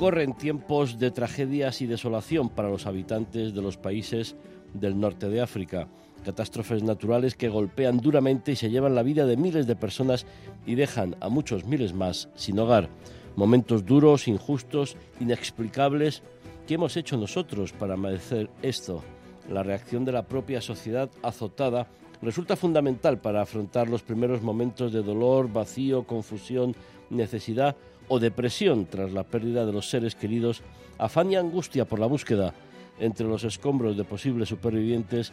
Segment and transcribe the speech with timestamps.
[0.00, 4.34] Corren tiempos de tragedias y desolación para los habitantes de los países
[4.72, 5.88] del norte de África.
[6.24, 10.24] Catástrofes naturales que golpean duramente y se llevan la vida de miles de personas
[10.64, 12.88] y dejan a muchos miles más sin hogar.
[13.36, 16.22] Momentos duros, injustos, inexplicables.
[16.66, 19.04] ¿Qué hemos hecho nosotros para merecer esto?
[19.50, 21.88] La reacción de la propia sociedad azotada
[22.22, 26.74] resulta fundamental para afrontar los primeros momentos de dolor, vacío, confusión,
[27.10, 27.76] necesidad
[28.10, 30.62] o depresión tras la pérdida de los seres queridos,
[30.98, 32.52] afán y angustia por la búsqueda
[32.98, 35.32] entre los escombros de posibles supervivientes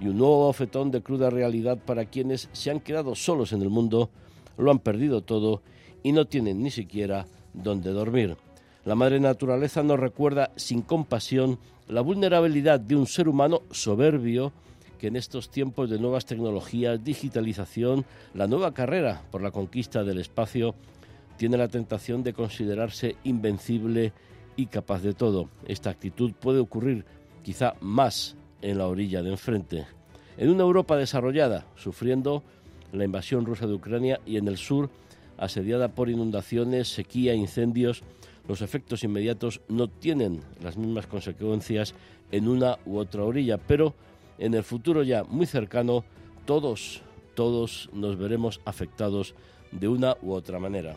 [0.00, 3.68] y un nuevo bofetón de cruda realidad para quienes se han quedado solos en el
[3.68, 4.08] mundo,
[4.56, 5.60] lo han perdido todo
[6.02, 8.38] y no tienen ni siquiera dónde dormir.
[8.86, 11.58] La madre naturaleza nos recuerda sin compasión
[11.88, 14.52] la vulnerabilidad de un ser humano soberbio
[14.98, 20.18] que en estos tiempos de nuevas tecnologías, digitalización, la nueva carrera por la conquista del
[20.18, 20.74] espacio,
[21.36, 24.12] tiene la tentación de considerarse invencible
[24.56, 25.48] y capaz de todo.
[25.66, 27.04] Esta actitud puede ocurrir
[27.42, 29.86] quizá más en la orilla de enfrente.
[30.36, 32.42] En una Europa desarrollada, sufriendo
[32.92, 34.90] la invasión rusa de Ucrania y en el sur,
[35.36, 38.02] asediada por inundaciones, sequía, incendios,
[38.48, 41.94] los efectos inmediatos no tienen las mismas consecuencias
[42.30, 43.94] en una u otra orilla, pero
[44.38, 46.04] en el futuro ya muy cercano,
[46.44, 47.02] todos,
[47.34, 49.34] todos nos veremos afectados
[49.70, 50.94] de una u otra manera.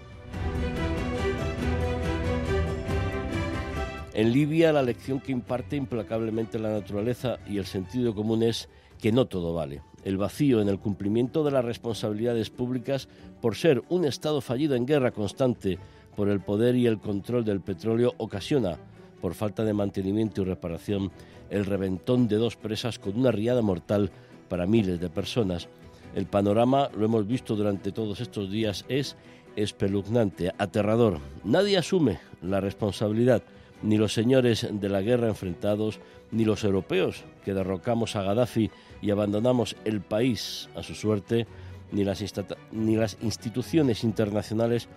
[4.14, 8.68] En Libia la lección que imparte implacablemente la naturaleza y el sentido común es
[9.00, 9.82] que no todo vale.
[10.04, 13.08] El vacío en el cumplimiento de las responsabilidades públicas
[13.42, 15.78] por ser un Estado fallido en guerra constante
[16.16, 18.78] por el poder y el control del petróleo ocasiona,
[19.22, 21.12] por falta de mantenimiento y reparación,
[21.52, 24.10] el reventón de dos presas con una riada mortal
[24.50, 25.70] para miles de personas.
[26.16, 29.16] El panorama, lo hemos visto durante todos estos días, es
[29.58, 31.20] espeluznante, aterrador.
[31.44, 33.44] Nadie asume la responsabilidad
[33.82, 36.00] ni los señores de la guerra enfrentados,
[36.32, 41.48] ni los europeos que derrocamos a Gaddafi y abandonamos el país a su suerte,
[41.92, 42.24] ni las,
[42.72, 44.88] ni las instituciones internacionales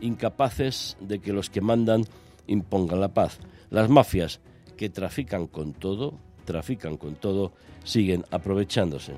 [0.00, 2.04] incapaces de que los que mandan
[2.46, 3.38] impongan la paz.
[3.70, 4.40] Las mafias
[4.76, 6.14] que trafican con todo,
[6.44, 7.52] trafican con todo,
[7.84, 9.14] siguen aprovechándose.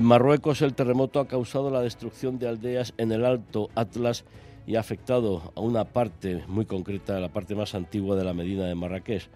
[0.00, 4.24] En Marruecos el terremoto ha causado la destrucción de aldeas en el Alto Atlas
[4.66, 8.64] y ha afectado a una parte muy concreta, la parte más antigua de la Medina
[8.64, 9.28] de Marrakech.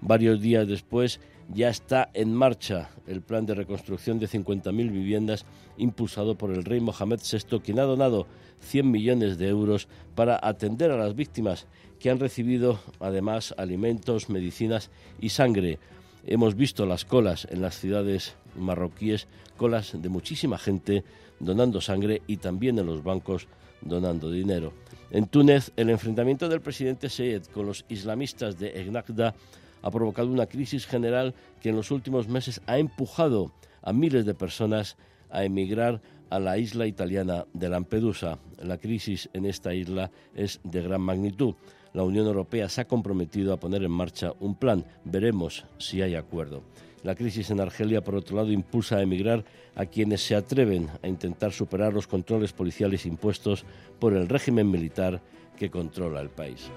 [0.00, 1.18] Varios días después
[1.52, 5.46] ya está en marcha el plan de reconstrucción de 50.000 viviendas
[5.78, 8.28] impulsado por el rey Mohamed VI, quien ha donado
[8.60, 11.66] 100 millones de euros para atender a las víctimas
[11.98, 15.80] que han recibido además alimentos, medicinas y sangre.
[16.26, 21.04] Hemos visto las colas en las ciudades marroquíes, colas de muchísima gente
[21.38, 23.46] donando sangre y también en los bancos
[23.82, 24.72] donando dinero.
[25.10, 29.34] En Túnez, el enfrentamiento del presidente Seyed con los islamistas de Ennahda
[29.82, 33.52] ha provocado una crisis general que en los últimos meses ha empujado
[33.82, 34.96] a miles de personas
[35.30, 38.38] a emigrar a la isla italiana de Lampedusa.
[38.62, 41.54] La crisis en esta isla es de gran magnitud
[41.94, 44.84] la Unión Europea se ha comprometido a poner en marcha un plan.
[45.04, 46.62] Veremos si hay acuerdo.
[47.04, 49.44] La crisis en Argelia, por otro lado, impulsa a emigrar
[49.76, 53.64] a quienes se atreven a intentar superar los controles policiales impuestos
[54.00, 55.20] por el régimen militar
[55.56, 56.68] que controla el país.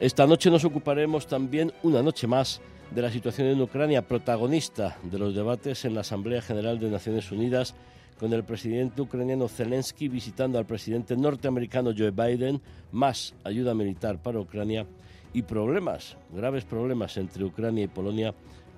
[0.00, 2.60] Esta noche nos ocuparemos también, una noche más,
[2.90, 7.30] de la situación en Ucrania, protagonista de los debates en la Asamblea General de Naciones
[7.30, 7.76] Unidas
[8.22, 12.60] con el presidente ucraniano Zelensky visitando al presidente norteamericano Joe Biden,
[12.92, 14.86] más ayuda militar para Ucrania
[15.32, 18.32] y problemas, graves problemas entre Ucrania y Polonia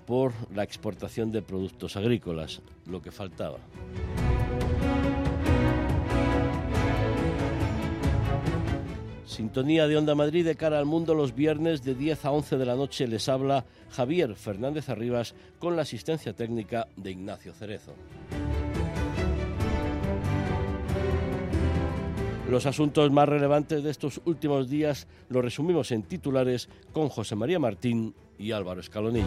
[0.06, 3.58] por la exportación de productos agrícolas, lo que faltaba.
[9.26, 12.64] Sintonía de Onda Madrid de cara al mundo los viernes de 10 a 11 de
[12.64, 17.92] la noche les habla Javier Fernández Arribas con la asistencia técnica de Ignacio Cerezo.
[22.54, 27.58] Los asuntos más relevantes de estos últimos días los resumimos en titulares con José María
[27.58, 29.26] Martín y Álvaro Escalonilla.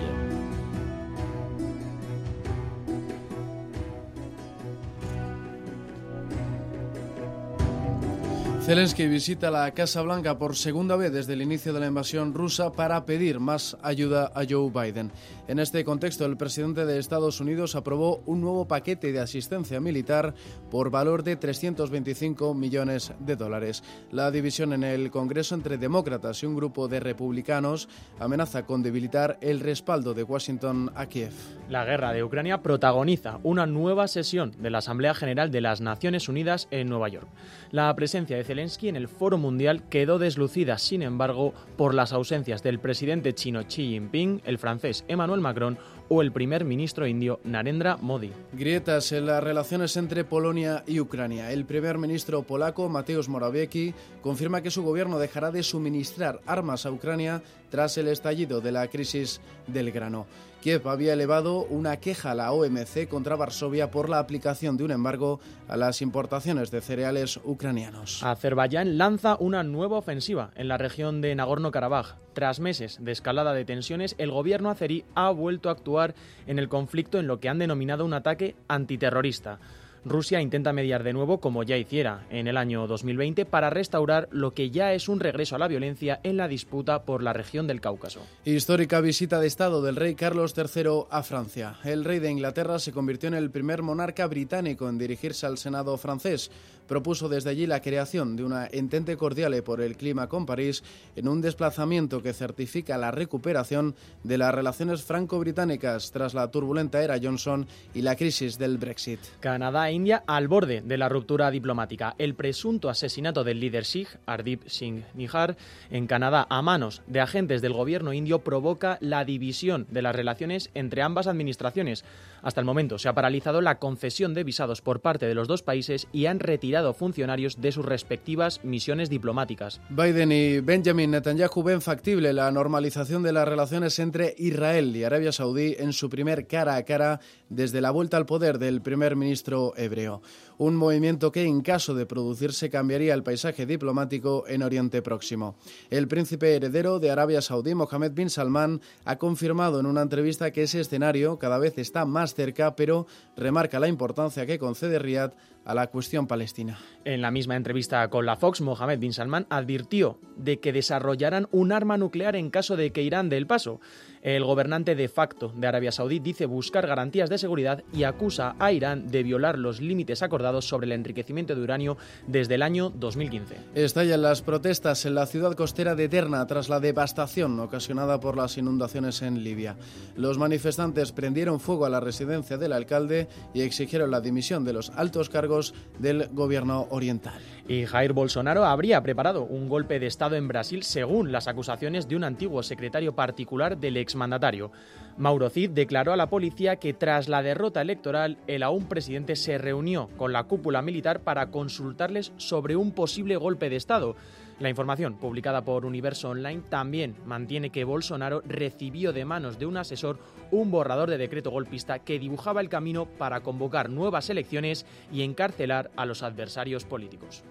[8.68, 12.72] Zelensky visita la Casa Blanca por segunda vez desde el inicio de la invasión rusa
[12.72, 15.12] para pedir más ayuda a Joe Biden.
[15.48, 20.34] En este contexto, el presidente de Estados Unidos aprobó un nuevo paquete de asistencia militar
[20.70, 23.82] por valor de 325 millones de dólares.
[24.12, 27.88] La división en el Congreso entre demócratas y un grupo de republicanos
[28.20, 31.32] amenaza con debilitar el respaldo de Washington a Kiev.
[31.70, 36.28] La guerra de Ucrania protagoniza una nueva sesión de la Asamblea General de las Naciones
[36.28, 37.28] Unidas en Nueva York.
[37.72, 42.64] La presencia de Zelensky en el Foro Mundial quedó deslucida, sin embargo, por las ausencias
[42.64, 45.78] del presidente chino Xi Jinping, el francés Emmanuel Macron
[46.10, 48.32] o el primer ministro indio Narendra Modi.
[48.54, 51.52] Grietas en las relaciones entre Polonia y Ucrania.
[51.52, 56.92] El primer ministro polaco, Mateusz Morawiecki, confirma que su gobierno dejará de suministrar armas a
[56.92, 60.28] Ucrania tras el estallido de la crisis del grano.
[60.62, 64.92] Kiev había elevado una queja a la OMC contra Varsovia por la aplicación de un
[64.92, 68.24] embargo a las importaciones de cereales ucranianos.
[68.24, 72.16] Azerbaiyán lanza una nueva ofensiva en la región de Nagorno-Karabaj.
[72.34, 76.16] Tras meses de escalada de tensiones, el gobierno azerí ha vuelto a actuar
[76.48, 79.60] en el conflicto en lo que han denominado un ataque antiterrorista.
[80.06, 84.54] Rusia intenta mediar de nuevo, como ya hiciera en el año 2020, para restaurar lo
[84.54, 87.82] que ya es un regreso a la violencia en la disputa por la región del
[87.82, 88.22] Cáucaso.
[88.46, 91.76] Histórica visita de Estado del rey Carlos III a Francia.
[91.84, 95.98] El rey de Inglaterra se convirtió en el primer monarca británico en dirigirse al Senado
[95.98, 96.52] francés
[96.88, 100.84] propuso desde allí la creación de una entente cordiale por el clima con París
[101.16, 107.20] en un desplazamiento que certifica la recuperación de las relaciones franco-británicas tras la turbulenta era
[107.22, 109.20] Johnson y la crisis del Brexit.
[109.40, 112.16] Canadá e India al borde de la ruptura diplomática.
[112.18, 115.58] El presunto asesinato del líder Sikh, Ardip Singh Nihar,
[115.90, 120.70] en Canadá a manos de agentes del gobierno indio provoca la división de las relaciones
[120.74, 122.06] entre ambas administraciones.
[122.42, 125.64] Hasta el momento se ha paralizado la concesión de visados por parte de los dos
[125.64, 129.82] países y han retirado funcionarios de sus respectivas misiones diplomáticas.
[129.90, 135.32] Biden y Benjamin Netanyahu ven factible la normalización de las relaciones entre Israel y Arabia
[135.32, 137.20] Saudí en su primer cara a cara
[137.50, 140.22] desde la vuelta al poder del primer ministro hebreo
[140.58, 145.56] un movimiento que en caso de producirse cambiaría el paisaje diplomático en Oriente Próximo.
[145.90, 150.64] El príncipe heredero de Arabia Saudí, Mohammed bin Salman, ha confirmado en una entrevista que
[150.64, 155.34] ese escenario cada vez está más cerca, pero remarca la importancia que concede Riyadh
[155.68, 156.80] a la cuestión palestina.
[157.04, 161.74] En la misma entrevista con la Fox, Mohammed bin Salman advirtió de que desarrollarán un
[161.74, 163.82] arma nuclear en caso de que Irán dé el paso.
[164.22, 168.72] El gobernante de facto de Arabia Saudí dice buscar garantías de seguridad y acusa a
[168.72, 171.98] Irán de violar los límites acordados sobre el enriquecimiento de uranio
[172.28, 173.58] desde el año 2015.
[173.76, 178.58] Estallan las protestas en la ciudad costera de Eterna tras la devastación ocasionada por las
[178.58, 179.76] inundaciones en Libia.
[180.16, 184.92] Los manifestantes prendieron fuego a la residencia del alcalde y exigieron la dimisión de los
[184.92, 185.57] altos cargos
[186.00, 187.40] del gobierno oriental.
[187.68, 192.16] Y Jair Bolsonaro habría preparado un golpe de Estado en Brasil según las acusaciones de
[192.16, 194.72] un antiguo secretario particular del exmandatario.
[195.18, 199.58] Mauro Cid declaró a la policía que tras la derrota electoral el aún presidente se
[199.58, 204.16] reunió con la cúpula militar para consultarles sobre un posible golpe de Estado.
[204.60, 209.78] La información publicada por Universo Online también mantiene que Bolsonaro recibió de manos de un
[209.78, 215.22] asesor un borrador de decreto golpista que dibujaba el camino para convocar nuevas elecciones y
[215.22, 217.44] encarcelar a los adversarios políticos.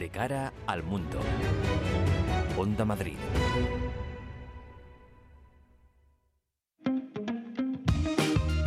[0.00, 1.18] De cara al mundo.
[2.58, 3.16] Onda Madrid.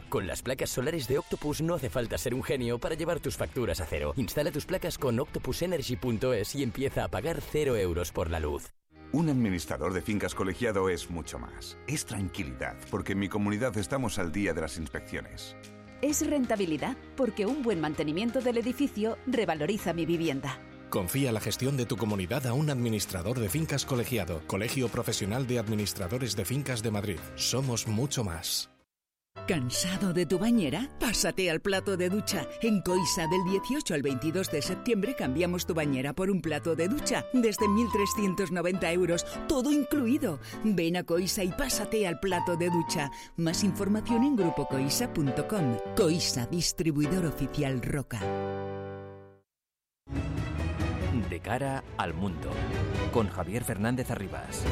[0.10, 3.38] Con las placas solares de Octopus no hace falta ser un genio para llevar tus
[3.38, 4.14] facturas a cero.
[4.18, 8.72] Instala tus placas con octopusenergy.es y empieza a pagar cero euros por la luz.
[9.12, 11.78] Un administrador de fincas colegiado es mucho más.
[11.88, 15.56] Es tranquilidad, porque en mi comunidad estamos al día de las inspecciones.
[16.02, 20.60] Es rentabilidad, porque un buen mantenimiento del edificio revaloriza mi vivienda.
[20.90, 25.60] Confía la gestión de tu comunidad a un administrador de fincas colegiado, Colegio Profesional de
[25.60, 27.20] Administradores de Fincas de Madrid.
[27.36, 28.75] Somos mucho más.
[29.48, 30.90] ¿Cansado de tu bañera?
[31.00, 32.48] Pásate al plato de ducha.
[32.64, 36.88] En Coisa del 18 al 22 de septiembre cambiamos tu bañera por un plato de
[36.88, 40.40] ducha desde 1.390 euros, todo incluido.
[40.64, 43.12] Ven a Coisa y pásate al plato de ducha.
[43.38, 45.78] Más información en grupocoisa.com.
[45.96, 48.20] Coisa, distribuidor oficial Roca.
[51.30, 52.50] De cara al mundo,
[53.14, 54.64] con Javier Fernández Arribas.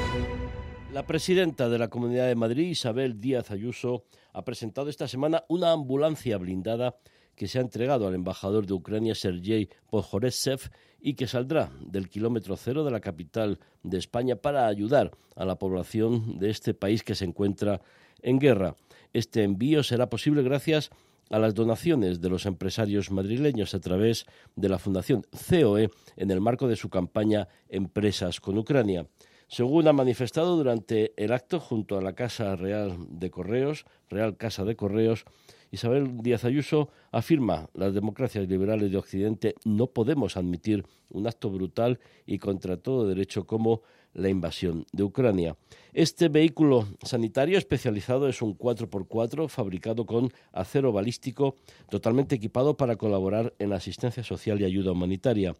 [0.93, 5.71] La presidenta de la Comunidad de Madrid, Isabel Díaz Ayuso, ha presentado esta semana una
[5.71, 6.97] ambulancia blindada
[7.35, 10.69] que se ha entregado al embajador de Ucrania, Sergei Podhoretsev,
[11.01, 15.55] y que saldrá del kilómetro cero de la capital de España para ayudar a la
[15.55, 17.81] población de este país que se encuentra
[18.21, 18.75] en guerra.
[19.13, 20.91] Este envío será posible gracias
[21.31, 26.39] a las donaciones de los empresarios madrileños a través de la Fundación COE en el
[26.39, 29.07] marco de su campaña Empresas con Ucrania.
[29.47, 34.63] Según ha manifestado durante el acto junto a la Casa Real de Correos, Real Casa
[34.63, 35.25] de Correos,
[35.73, 41.99] Isabel Díaz Ayuso afirma las democracias liberales de Occidente no podemos admitir un acto brutal
[42.27, 43.81] y contra todo derecho como
[44.13, 45.57] la invasión de Ucrania.
[45.91, 51.55] Este vehículo sanitario especializado es un 4x4 fabricado con acero balístico
[51.89, 55.55] totalmente equipado para colaborar en asistencia social y ayuda humanitaria.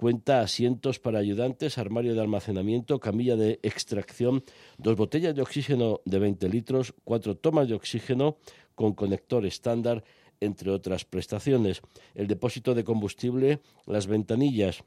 [0.00, 4.42] Cuenta asientos para ayudantes, armario de almacenamiento, camilla de extracción,
[4.78, 8.38] dos botellas de oxígeno de 20 litros, cuatro tomas de oxígeno
[8.74, 10.02] con conector estándar,
[10.40, 11.82] entre otras prestaciones.
[12.14, 14.84] El depósito de combustible, las ventanillas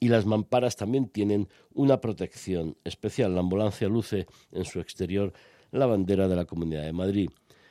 [0.00, 3.34] y las mamparas también tienen una protección especial.
[3.34, 5.34] La ambulancia luce en su exterior
[5.70, 7.28] la bandera de la Comunidad de Madrid.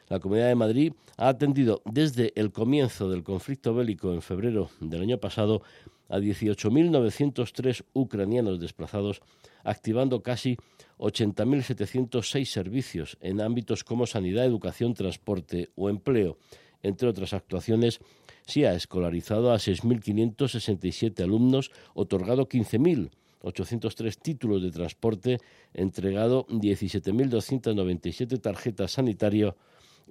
[0.08, 5.02] La Comunidad de Madrid ha atendido desde el comienzo del conflicto bélico en febrero del
[5.02, 5.64] año pasado
[6.10, 9.22] a 18.903 ucranianos desplazados,
[9.64, 10.58] activando casi
[10.98, 16.38] 80.706 servicios en ámbitos como sanidad, educación, transporte o empleo.
[16.82, 18.00] Entre otras actuaciones,
[18.46, 25.38] se ha escolarizado a 6.567 alumnos, otorgado 15.803 títulos de transporte,
[25.74, 29.54] entregado 17.297 tarjetas sanitarias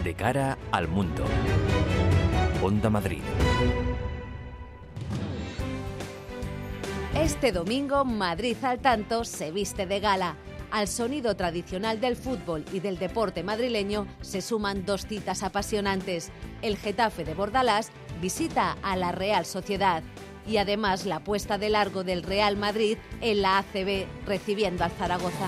[0.03, 1.23] De cara al mundo.
[2.63, 3.21] Onda Madrid.
[7.15, 10.35] Este domingo, Madrid al tanto se viste de gala.
[10.71, 16.31] Al sonido tradicional del fútbol y del deporte madrileño se suman dos citas apasionantes.
[16.63, 20.01] El Getafe de Bordalás visita a la Real Sociedad
[20.47, 25.47] y además la puesta de largo del Real Madrid en la ACB recibiendo al Zaragoza.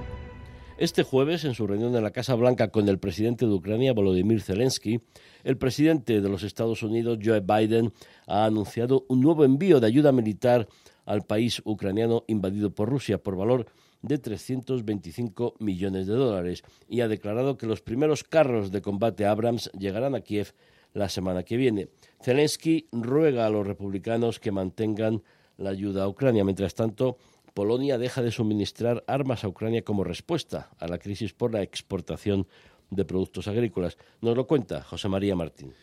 [0.81, 4.41] Este jueves, en su reunión en la Casa Blanca con el presidente de Ucrania, Volodymyr
[4.41, 4.99] Zelensky,
[5.43, 7.93] el presidente de los Estados Unidos, Joe Biden,
[8.25, 10.67] ha anunciado un nuevo envío de ayuda militar
[11.05, 13.67] al país ucraniano invadido por Rusia por valor
[14.01, 19.69] de 325 millones de dólares y ha declarado que los primeros carros de combate Abrams
[19.77, 20.55] llegarán a Kiev
[20.93, 21.89] la semana que viene.
[22.23, 25.21] Zelensky ruega a los republicanos que mantengan
[25.57, 26.43] la ayuda a Ucrania.
[26.43, 27.17] Mientras tanto,
[27.53, 32.47] Polonia deja de suministrar armas a Ucrania como respuesta a la crisis por la exportación
[32.89, 33.97] de productos agrícolas.
[34.21, 35.73] Nos lo cuenta José María Martín.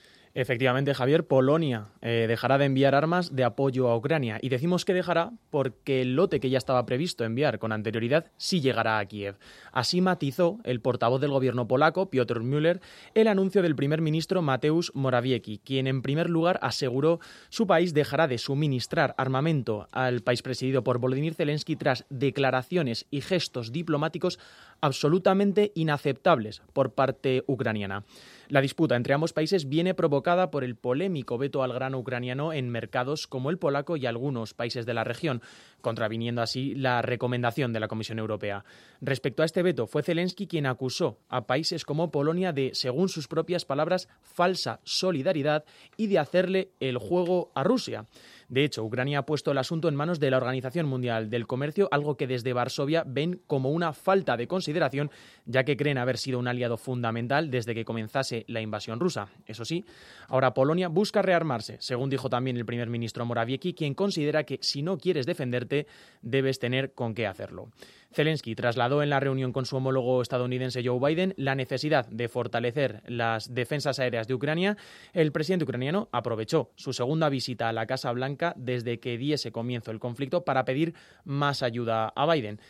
[0.41, 4.39] Efectivamente, Javier, Polonia eh, dejará de enviar armas de apoyo a Ucrania.
[4.41, 8.61] Y decimos que dejará porque el lote que ya estaba previsto enviar con anterioridad sí
[8.61, 9.35] llegará a Kiev.
[9.73, 12.81] Así matizó el portavoz del gobierno polaco, Piotr Müller,
[13.15, 17.19] el anuncio del primer ministro Mateusz Morawiecki, quien en primer lugar aseguró
[17.49, 23.23] su país dejará de suministrar armamento al país presidido por Volodymyr Zelensky tras declaraciones y
[23.23, 24.39] gestos diplomáticos
[24.81, 28.05] absolutamente inaceptables por parte ucraniana.
[28.49, 32.71] La disputa entre ambos países viene provocada por el polémico veto al grano ucraniano en
[32.71, 35.43] mercados como el polaco y algunos países de la región,
[35.83, 38.65] contraviniendo así la recomendación de la Comisión Europea.
[39.03, 43.29] Respecto a este veto, fue Zelensky quien acusó a países como Polonia de, según sus
[43.29, 45.65] propias palabras, falsa solidaridad
[45.99, 48.07] y de hacerle el juego a Rusia.
[48.49, 51.89] De hecho, Ucrania ha puesto el asunto en manos de la Organización Mundial del Comercio,
[51.91, 55.11] algo que desde Varsovia ven como una falta de consideración,
[55.45, 59.29] ya que creen haber sido un aliado fundamental desde que comenzase la invasión rusa.
[59.47, 59.85] Eso sí,
[60.29, 64.83] ahora Polonia busca rearmarse, según dijo también el primer ministro Morawiecki, quien considera que si
[64.83, 65.87] no quieres defenderte,
[66.23, 67.69] debes tener con qué hacerlo.
[68.13, 73.03] Zelensky trasladó en la reunión con su homólogo estadounidense Joe Biden la necesidad de fortalecer
[73.07, 74.77] las defensas aéreas de Ucrania.
[75.13, 79.91] El presidente ucraniano aprovechó su segunda visita a la Casa Blanca desde que diese comienzo
[79.91, 82.61] el conflicto para pedir más ayuda a Biden.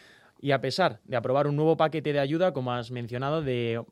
[0.41, 3.83] Y a pesar de aprobar un nuevo paquete de ayuda, como has mencionado, de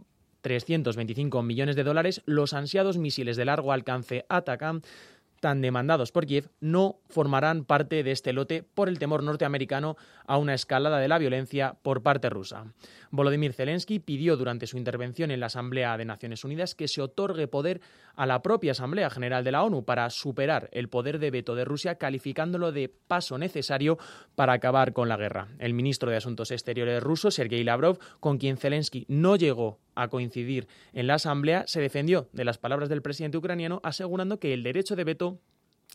[0.46, 4.82] 325 millones de dólares, los ansiados misiles de largo alcance Atacam
[5.40, 10.38] tan demandados por Kiev no formarán parte de este lote por el temor norteamericano a
[10.38, 12.72] una escalada de la violencia por parte rusa.
[13.10, 17.48] Volodymyr Zelensky pidió durante su intervención en la Asamblea de Naciones Unidas que se otorgue
[17.48, 17.80] poder
[18.14, 21.64] a la propia Asamblea General de la ONU para superar el poder de veto de
[21.64, 23.98] Rusia, calificándolo de paso necesario
[24.34, 25.48] para acabar con la guerra.
[25.58, 30.68] El ministro de Asuntos Exteriores ruso, Sergei Lavrov, con quien Zelensky no llegó a coincidir
[30.92, 34.94] en la Asamblea, se defendió de las palabras del presidente ucraniano, asegurando que el derecho
[34.94, 35.40] de veto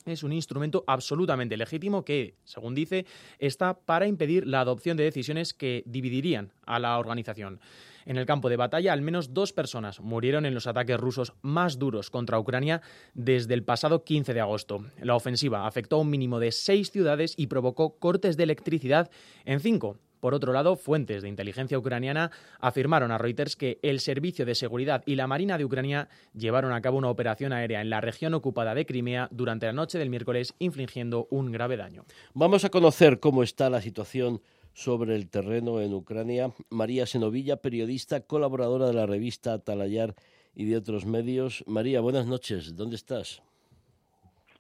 [0.06, 3.06] es un instrumento absolutamente legítimo que, según dice,
[3.40, 7.60] está para impedir la adopción de decisiones que dividirían a la organización.
[8.06, 11.78] En el campo de batalla, al menos dos personas murieron en los ataques rusos más
[11.78, 12.82] duros contra Ucrania
[13.14, 14.86] desde el pasado 15 de agosto.
[15.02, 19.12] La ofensiva afectó a un mínimo de seis ciudades y provocó cortes de electricidad
[19.46, 19.98] en cinco.
[20.22, 25.04] Por otro lado, fuentes de inteligencia ucraniana afirmaron a Reuters que el Servicio de Seguridad
[25.06, 28.74] y la Marina de Ucrania llevaron a cabo una operación aérea en la región ocupada
[28.74, 32.06] de Crimea durante la noche del miércoles, infligiendo un grave daño.
[32.34, 34.42] Vamos a conocer cómo está la situación
[34.74, 36.52] sobre el terreno en Ucrania.
[36.70, 40.16] María Senovilla, periodista, colaboradora de la revista Atalayar
[40.56, 41.64] y de otros medios.
[41.68, 42.76] María, buenas noches.
[42.76, 43.42] ¿Dónde estás?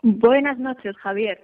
[0.01, 1.39] Buenas noches, Javier.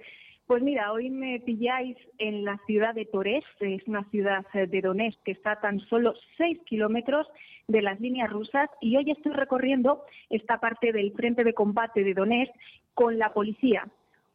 [0.48, 4.80] Pues mira, hoy me pilláis en la ciudad de Torés, es una ciudad eh, de
[4.80, 7.26] Donetsk que está a tan solo seis kilómetros
[7.66, 12.14] de las líneas rusas y hoy estoy recorriendo esta parte del frente de combate de
[12.14, 12.54] Donetsk
[12.94, 13.86] con la policía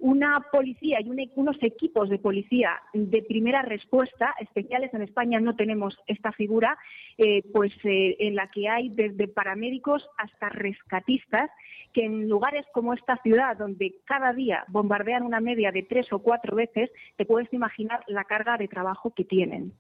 [0.04, 4.94] una policía y unos equipos de policía de primera respuesta especiales.
[4.94, 6.78] En España no tenemos esta figura,
[7.18, 11.50] eh, pues eh, en la que hay desde paramédicos hasta rescatistas
[11.94, 16.20] que en lugares como esta ciudad, donde cada día bombardean una media de tres o
[16.20, 19.72] cuatro veces, te puedes imaginar la carga de trabajo que tienen.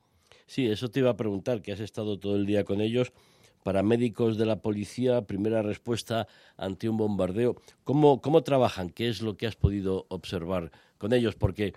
[0.45, 3.11] Sí, eso te iba a preguntar, que has estado todo el día con ellos
[3.63, 7.55] paramédicos de la policía, primera respuesta ante un bombardeo.
[7.83, 8.89] ¿Cómo, cómo trabajan?
[8.89, 11.35] ¿Qué es lo que has podido observar con ellos?
[11.35, 11.73] Porque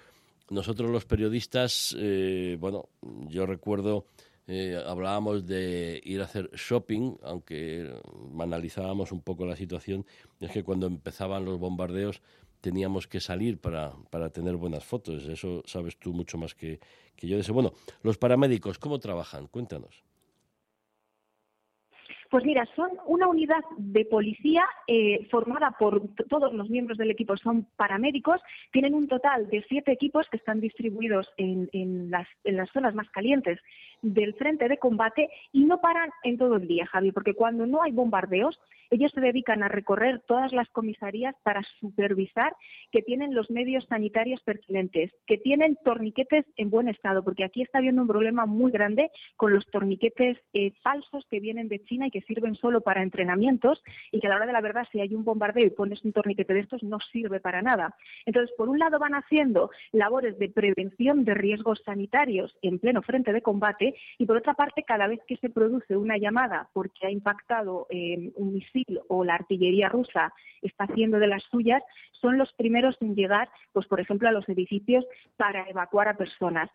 [0.50, 2.88] nosotros los periodistas, eh, bueno,
[3.28, 4.06] yo recuerdo,
[4.46, 7.92] eh, hablábamos de ir a hacer shopping, aunque
[8.38, 10.06] analizábamos un poco la situación,
[10.40, 12.22] es que cuando empezaban los bombardeos
[12.60, 15.24] teníamos que salir para, para tener buenas fotos.
[15.24, 16.80] Eso sabes tú mucho más que,
[17.16, 17.38] que yo.
[17.52, 17.72] Bueno,
[18.02, 19.46] los paramédicos, ¿cómo trabajan?
[19.46, 20.05] Cuéntanos.
[22.30, 27.36] Pues mira, son una unidad de policía eh, formada por todos los miembros del equipo,
[27.36, 28.40] son paramédicos,
[28.72, 33.08] tienen un total de siete equipos que están distribuidos en, las, en las zonas más
[33.10, 33.60] calientes
[34.14, 37.82] del frente de combate y no paran en todo el día, Javi, porque cuando no
[37.82, 38.58] hay bombardeos,
[38.90, 42.54] ellos se dedican a recorrer todas las comisarías para supervisar
[42.92, 47.78] que tienen los medios sanitarios pertinentes, que tienen torniquetes en buen estado, porque aquí está
[47.78, 52.10] habiendo un problema muy grande con los torniquetes eh, falsos que vienen de China y
[52.10, 55.14] que sirven solo para entrenamientos y que a la hora de la verdad si hay
[55.14, 57.96] un bombardeo y pones un torniquete de estos no sirve para nada.
[58.24, 63.32] Entonces, por un lado van haciendo labores de prevención de riesgos sanitarios en pleno frente
[63.32, 67.10] de combate y por otra parte, cada vez que se produce una llamada porque ha
[67.10, 70.32] impactado eh, un misil o la artillería rusa
[70.62, 71.82] está haciendo de las suyas,
[72.12, 75.04] son los primeros en llegar, pues por ejemplo, a los edificios
[75.36, 76.70] para evacuar a personas.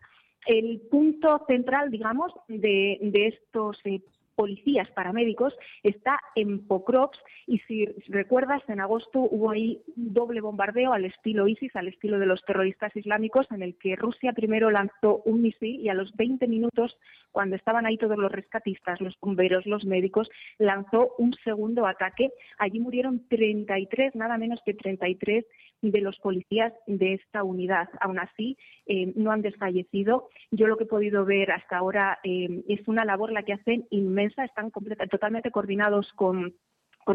[0.46, 4.00] El punto central, digamos, de, estos eh,
[4.34, 10.92] policías paramédicos está en Pokrovsk y si recuerdas en agosto hubo ahí un doble bombardeo
[10.92, 15.22] al estilo ISIS, al estilo de los terroristas islámicos en el que Rusia primero lanzó
[15.24, 16.96] un misil y a los 20 minutos
[17.32, 22.30] cuando estaban ahí todos los rescatistas, los bomberos, los médicos, lanzó un segundo ataque.
[22.58, 25.44] Allí murieron 33, nada menos que 33
[25.80, 27.88] de los policías de esta unidad.
[28.00, 30.28] Aún así, eh, no han desfallecido.
[30.50, 33.86] Yo lo que he podido ver hasta ahora eh, es una labor la que hacen
[33.90, 34.70] inmensa, están
[35.10, 36.54] totalmente coordinados con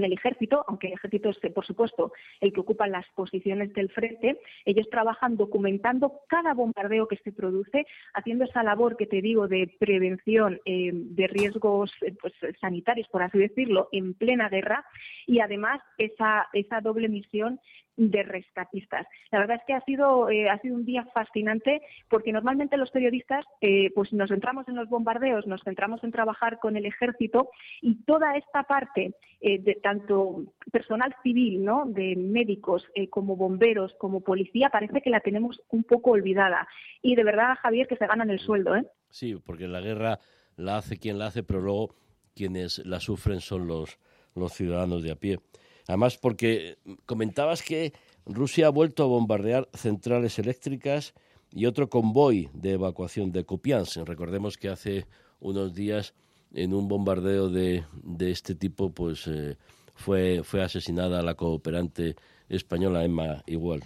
[0.03, 4.39] el ejército, aunque el ejército es, por supuesto, el que ocupa las posiciones del frente,
[4.65, 9.73] ellos trabajan documentando cada bombardeo que se produce, haciendo esa labor que te digo de
[9.79, 14.85] prevención eh, de riesgos eh, pues, sanitarios, por así decirlo, en plena guerra,
[15.25, 17.59] y además esa doble misión
[17.97, 19.07] de rescatistas.
[19.31, 22.91] La verdad es que ha sido, eh, ha sido un día fascinante porque normalmente los
[22.91, 27.49] periodistas eh, pues nos centramos en los bombardeos, nos centramos en trabajar con el ejército
[27.81, 31.85] y toda esta parte eh, de tanto personal civil, ¿no?
[31.85, 36.67] de médicos como bomberos, como policía, parece que la tenemos un poco olvidada.
[37.01, 38.75] Y de verdad, Javier, que se ganan el sueldo.
[38.75, 38.85] ¿eh?
[39.09, 40.19] Sí, porque la guerra
[40.55, 41.95] la hace quien la hace, pero luego
[42.35, 43.97] quienes la sufren son los,
[44.35, 45.39] los ciudadanos de a pie.
[45.87, 47.93] Además, porque comentabas que
[48.25, 51.13] Rusia ha vuelto a bombardear centrales eléctricas
[51.51, 53.97] y otro convoy de evacuación de Kupiansk.
[54.05, 55.05] Recordemos que hace
[55.39, 56.13] unos días
[56.53, 59.57] en un bombardeo de, de este tipo pues eh,
[59.95, 62.15] fue, fue asesinada la cooperante
[62.49, 63.81] española Emma Igual.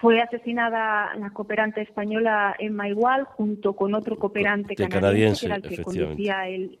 [0.00, 5.62] Fue asesinada la cooperante española Emma Igual junto con otro cooperante canadiense, que era el
[5.62, 6.78] que conducía el,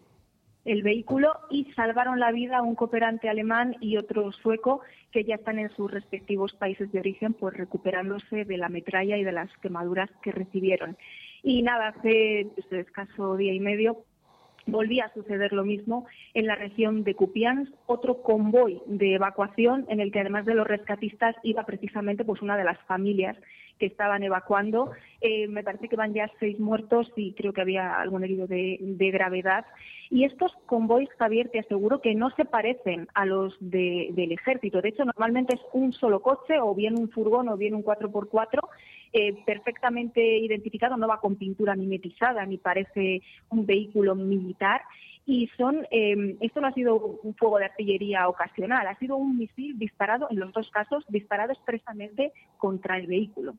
[0.70, 5.34] el vehículo y salvaron la vida a un cooperante alemán y otro sueco que ya
[5.34, 9.50] están en sus respectivos países de origen, pues recuperándose de la metralla y de las
[9.58, 10.96] quemaduras que recibieron.
[11.42, 14.04] Y nada, hace pues, escaso día y medio
[14.66, 19.98] volvía a suceder lo mismo en la región de Kupiansk, otro convoy de evacuación en
[19.98, 23.36] el que además de los rescatistas iba precisamente pues una de las familias
[23.80, 24.92] que estaban evacuando.
[25.22, 28.78] Eh, me parece que van ya seis muertos y creo que había algún herido de,
[29.10, 29.64] gravedad.
[30.10, 34.82] Y estos convoys, Javier, te aseguro que no se parecen a los del ejército.
[34.82, 38.60] De hecho, normalmente es un solo coche o bien un furgón o bien un 4x4
[39.12, 44.82] eh, perfectamente identificado, no va con pintura mimetizada ni parece un vehículo militar.
[45.26, 49.38] Y son, eh, esto no ha sido un fuego de artillería ocasional, ha sido un
[49.38, 53.54] misil disparado, en los dos casos, disparado expresamente contra el vehículo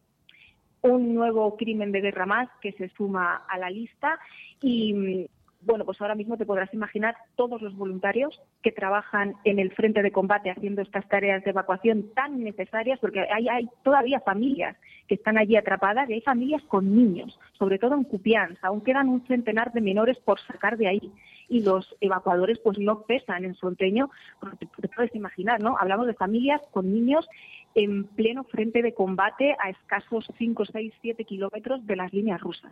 [0.82, 4.20] un nuevo crimen de guerra más que se suma a la lista
[4.62, 5.28] y
[5.64, 10.02] bueno, pues ahora mismo te podrás imaginar todos los voluntarios que trabajan en el frente
[10.02, 14.76] de combate haciendo estas tareas de evacuación tan necesarias, porque hay, hay todavía familias
[15.08, 18.58] que están allí atrapadas y hay familias con niños, sobre todo en Cupians.
[18.64, 21.12] Aún quedan un centenar de menores por sacar de ahí
[21.52, 24.10] y los evacuadores pues no pesan en su empeño,
[24.58, 25.76] te, te puedes imaginar, ¿no?
[25.78, 27.28] Hablamos de familias con niños
[27.76, 32.72] en pleno frente de combate a escasos 5, 6, 7 kilómetros de las líneas rusas.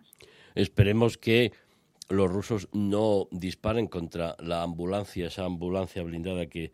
[0.55, 1.51] Esperemos que
[2.07, 6.71] los rusos no disparen contra la ambulancia, esa ambulancia blindada que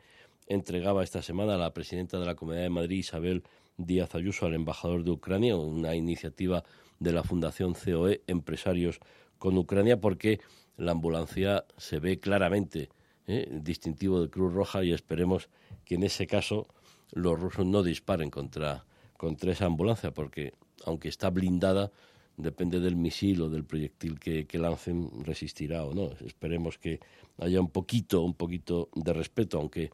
[0.48, 3.44] entregaba esta semana la presidenta de la Comunidad de Madrid, Isabel
[3.78, 6.64] Díaz Ayuso, al embajador de Ucrania, una iniciativa
[7.00, 9.00] de la Fundación COE Empresarios
[9.40, 10.40] con Ucrania, porque
[10.78, 12.90] la ambulancia se ve claramente
[13.28, 13.48] ¿eh?
[13.52, 15.50] distintivo de Cruz Roja y esperemos
[15.86, 16.68] que en ese caso
[17.12, 18.86] los rusos no disparen contra,
[19.18, 20.54] contra esa ambulancia, porque
[20.86, 21.92] aunque está blindada,
[22.38, 26.12] depende del misil o del proyectil que, lancen, resistirá o no.
[26.26, 27.00] Esperemos que
[27.38, 29.92] haya un poquito, un poquito de respeto, aunque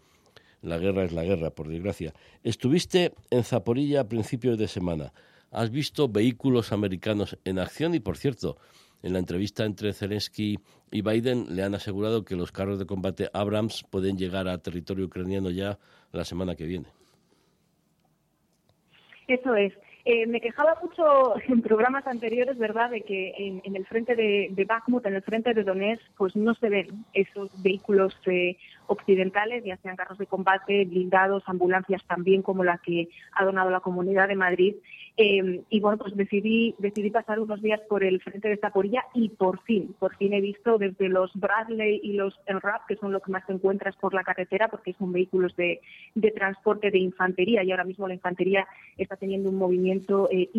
[0.62, 2.14] la guerra es la guerra, por desgracia.
[2.44, 5.14] Estuviste en Zaporilla a principios de semana.
[5.52, 7.94] ¿Has visto vehículos americanos en acción?
[7.94, 8.58] Y por cierto,
[9.04, 10.60] en la entrevista entre Zelensky
[10.92, 15.06] y Biden le han asegurado que los carros de combate Abrams pueden llegar a territorio
[15.06, 15.78] ucraniano ya
[16.12, 16.88] la semana que viene.
[19.28, 19.74] Eso es.
[20.04, 24.66] Eh, me quejaba mucho en programas anteriores, ¿verdad?, de que en, el frente de, de,
[24.66, 28.58] Bakhmut, en el frente de Donetsk, pues no se ven esos vehículos eh,
[28.92, 33.80] occidentales, ya sean carros de combate, blindados, ambulancias también, como la que ha donado la
[33.80, 34.76] Comunidad de Madrid.
[35.18, 39.30] Eh, y bueno, pues decidí, decidí pasar unos días por el frente de Zaporilla y
[39.30, 43.20] por fin, por fin he visto desde los Bradley y los Enrap, que son lo
[43.20, 45.82] que más te encuentras por la carretera, porque son vehículos de,
[46.16, 50.50] de transporte de infantería y ahora mismo la infantería está teniendo un movimiento eh,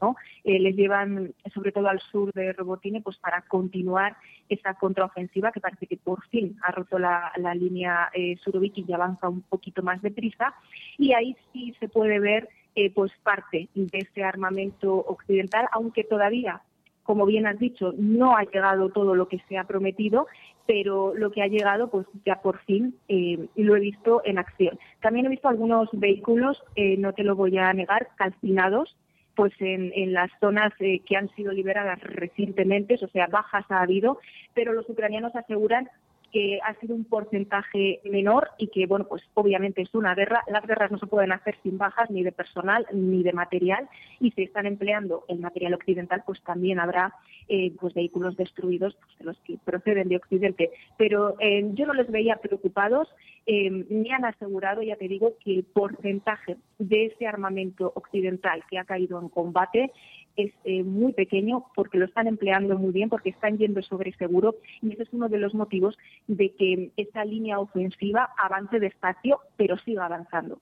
[0.00, 0.16] ¿no?
[0.44, 4.16] Eh, les llevan sobre todo al sur de Robotine pues para continuar
[4.48, 7.23] esa contraofensiva que parece que por fin ha roto la,
[7.54, 8.36] línea eh,
[8.74, 10.54] y avanza un poquito más deprisa
[10.98, 16.62] y ahí sí se puede ver eh, pues parte de ese armamento occidental, aunque todavía
[17.04, 20.26] como bien has dicho, no ha llegado todo lo que se ha prometido,
[20.66, 24.78] pero lo que ha llegado, pues ya por fin eh, lo he visto en acción.
[25.00, 28.96] También he visto algunos vehículos, eh, no te lo voy a negar, calcinados,
[29.36, 34.18] pues en, las zonas eh, que han sido liberadas recientemente, o sea, bajas ha habido,
[34.54, 35.88] pero los ucranianos aseguran
[36.34, 40.42] que ha sido un porcentaje menor y que, bueno, pues obviamente es una guerra.
[40.48, 44.32] Las guerras no se pueden hacer sin bajas ni de personal ni de material y
[44.32, 47.14] si están empleando el material occidental, pues también habrá
[47.46, 50.72] eh, pues vehículos destruidos pues, de los que proceden de Occidente.
[50.96, 53.06] Pero eh, yo no les veía preocupados.
[53.46, 58.78] Eh, me han asegurado, ya te digo, que el porcentaje de ese armamento occidental que
[58.78, 59.92] ha caído en combate
[60.36, 64.56] es eh, muy pequeño porque lo están empleando muy bien, porque están yendo sobre seguro
[64.82, 69.78] y ese es uno de los motivos de que esa línea ofensiva avance despacio, pero
[69.78, 70.58] siga avanzando.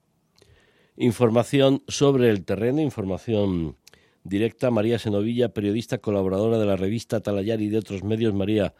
[0.95, 3.75] Información sobre el terreno, información
[4.23, 4.71] directa.
[4.71, 8.33] María Senovilla, periodista, colaboradora de la revista Talayar y de otros medios.
[8.33, 8.73] María,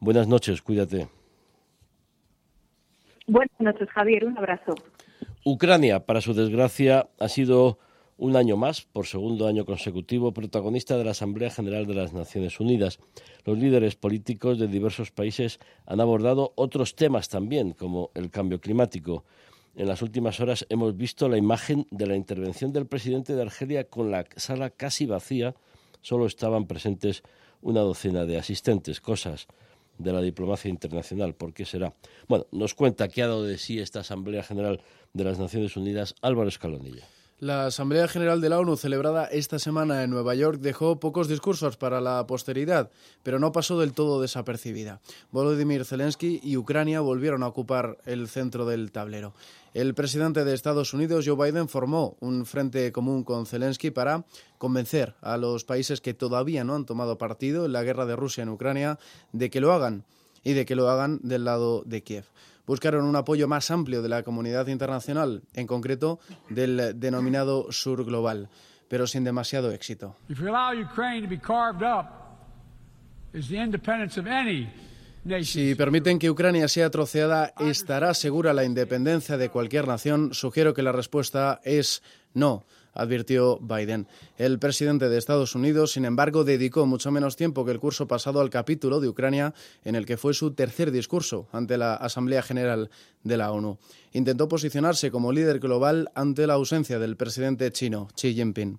[0.00, 1.08] buenas noches, cuídate.
[3.26, 4.74] Buenas noches, Javier, un abrazo.
[5.44, 7.78] Ucrania, para su desgracia, ha sido
[8.22, 12.60] un año más, por segundo año consecutivo, protagonista de la Asamblea General de las Naciones
[12.60, 13.00] Unidas.
[13.44, 19.24] Los líderes políticos de diversos países han abordado otros temas también, como el cambio climático.
[19.74, 23.90] En las últimas horas hemos visto la imagen de la intervención del presidente de Argelia
[23.90, 25.56] con la sala casi vacía.
[26.00, 27.24] Solo estaban presentes
[27.60, 29.48] una docena de asistentes, cosas
[29.98, 31.34] de la diplomacia internacional.
[31.34, 31.92] ¿Por qué será?
[32.28, 34.80] Bueno, nos cuenta qué ha dado de sí esta Asamblea General
[35.12, 37.02] de las Naciones Unidas Álvaro Escalonilla.
[37.38, 41.76] La Asamblea General de la ONU celebrada esta semana en Nueva York dejó pocos discursos
[41.76, 42.90] para la posteridad,
[43.24, 45.00] pero no pasó del todo desapercibida.
[45.32, 49.34] Volodymyr Zelensky y Ucrania volvieron a ocupar el centro del tablero.
[49.74, 54.24] El presidente de Estados Unidos, Joe Biden, formó un frente común con Zelensky para
[54.58, 58.42] convencer a los países que todavía no han tomado partido en la guerra de Rusia
[58.42, 58.98] en Ucrania
[59.32, 60.04] de que lo hagan
[60.44, 62.26] y de que lo hagan del lado de Kiev
[62.66, 68.48] buscaron un apoyo más amplio de la comunidad internacional, en concreto del denominado Sur Global,
[68.88, 70.16] pero sin demasiado éxito.
[75.42, 80.34] Si permiten que Ucrania sea troceada, ¿estará segura la independencia de cualquier nación?
[80.34, 82.02] Sugiero que la respuesta es
[82.34, 84.06] no advirtió Biden.
[84.36, 88.40] El presidente de Estados Unidos, sin embargo, dedicó mucho menos tiempo que el curso pasado
[88.40, 92.90] al capítulo de Ucrania, en el que fue su tercer discurso ante la Asamblea General
[93.22, 93.78] de la ONU.
[94.12, 98.78] Intentó posicionarse como líder global ante la ausencia del presidente chino, Xi Jinping.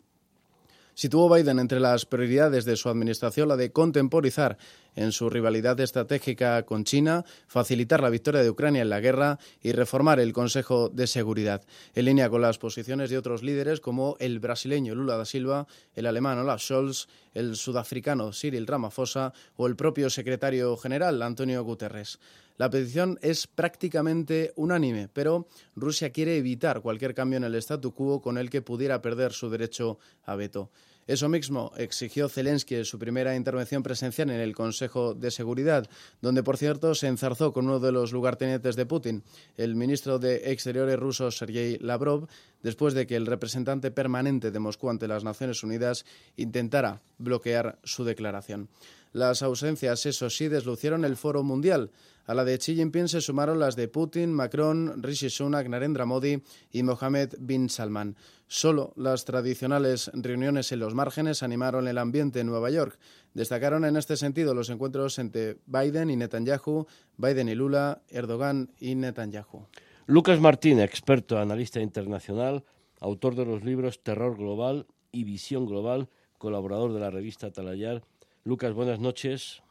[0.95, 4.57] Situó Biden entre las prioridades de su administración la de contemporizar
[4.95, 9.71] en su rivalidad estratégica con China, facilitar la victoria de Ucrania en la guerra y
[9.71, 11.63] reformar el Consejo de Seguridad,
[11.95, 16.05] en línea con las posiciones de otros líderes como el brasileño Lula da Silva, el
[16.05, 22.19] alemán Olaf Scholz, el sudafricano Cyril Ramaphosa o el propio secretario general Antonio Guterres.
[22.57, 28.21] La petición es prácticamente unánime, pero Rusia quiere evitar cualquier cambio en el statu quo
[28.21, 30.69] con el que pudiera perder su derecho a veto.
[31.07, 35.89] Eso mismo exigió Zelensky en su primera intervención presencial en el Consejo de Seguridad,
[36.21, 39.23] donde, por cierto, se enzarzó con uno de los lugartenientes de Putin,
[39.57, 42.27] el ministro de Exteriores ruso Sergei Lavrov,
[42.61, 46.05] después de que el representante permanente de Moscú ante las Naciones Unidas
[46.37, 48.69] intentara bloquear su declaración.
[49.11, 51.91] Las ausencias, eso sí, deslucieron el Foro Mundial.
[52.25, 56.41] A la de Xi Jinping se sumaron las de Putin, Macron, Rishi Sunak, Narendra Modi
[56.71, 58.15] y Mohammed bin Salman.
[58.47, 62.97] Solo las tradicionales reuniones en los márgenes animaron el ambiente en Nueva York.
[63.33, 68.95] Destacaron en este sentido los encuentros entre Biden y Netanyahu, Biden y Lula, Erdogan y
[68.95, 69.67] Netanyahu.
[70.05, 72.63] Lucas Martín, experto, analista internacional,
[72.99, 78.03] autor de los libros Terror Global y Visión Global, colaborador de la revista Talayar
[78.45, 79.63] Lucas, buenas noches.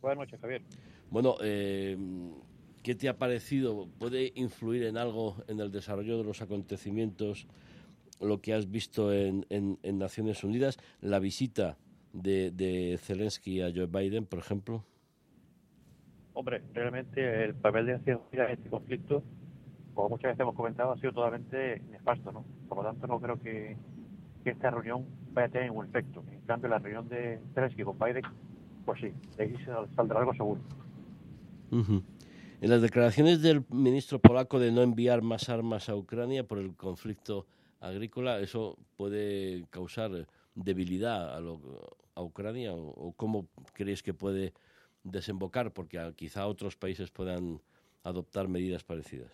[0.00, 0.62] Buenas noches, Javier.
[1.10, 1.96] Bueno, eh,
[2.82, 3.88] ¿qué te ha parecido?
[3.98, 7.46] ¿Puede influir en algo en el desarrollo de los acontecimientos
[8.20, 9.46] lo que has visto en,
[9.82, 11.76] Naciones Unidas, la visita
[12.12, 14.84] de, de Zelensky a Joe Biden, por ejemplo?
[16.34, 19.22] Hombre, realmente el papel de Naciones Unidas en este conflicto,
[19.94, 22.44] como muchas veces hemos comentado, ha sido totalmente nefasto, ¿no?
[22.68, 23.76] Por lo tanto, no creo que,
[24.44, 26.24] esta reunión vaya a tener ningún efecto.
[26.32, 28.22] En cambio, la reunión de Zelensky con Biden,
[28.86, 29.54] pues sí, de ahí
[29.94, 30.62] saldrá algo seguro.
[31.70, 36.74] En las declaraciones del ministro polaco de no enviar más armas a Ucrania por el
[36.74, 37.46] conflicto
[37.80, 41.40] agrícola, ¿eso puede causar debilidad a,
[42.18, 44.52] a Ucrania o, cómo crees que puede
[45.04, 45.70] desembocar?
[45.70, 47.60] Porque quizá otros países puedan
[48.02, 49.30] adoptar medidas parecidas.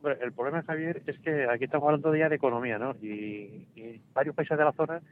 [0.00, 2.92] Bueno, el problema, Javier, es que aquí estamos hablando ya de economía, ¿no?
[3.02, 5.02] Y, varios países de la zona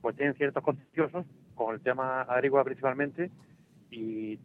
[0.00, 1.26] pues tienen ciertos contenciosos
[1.56, 3.32] con el tema agrícola principalmente
[3.90, 4.38] y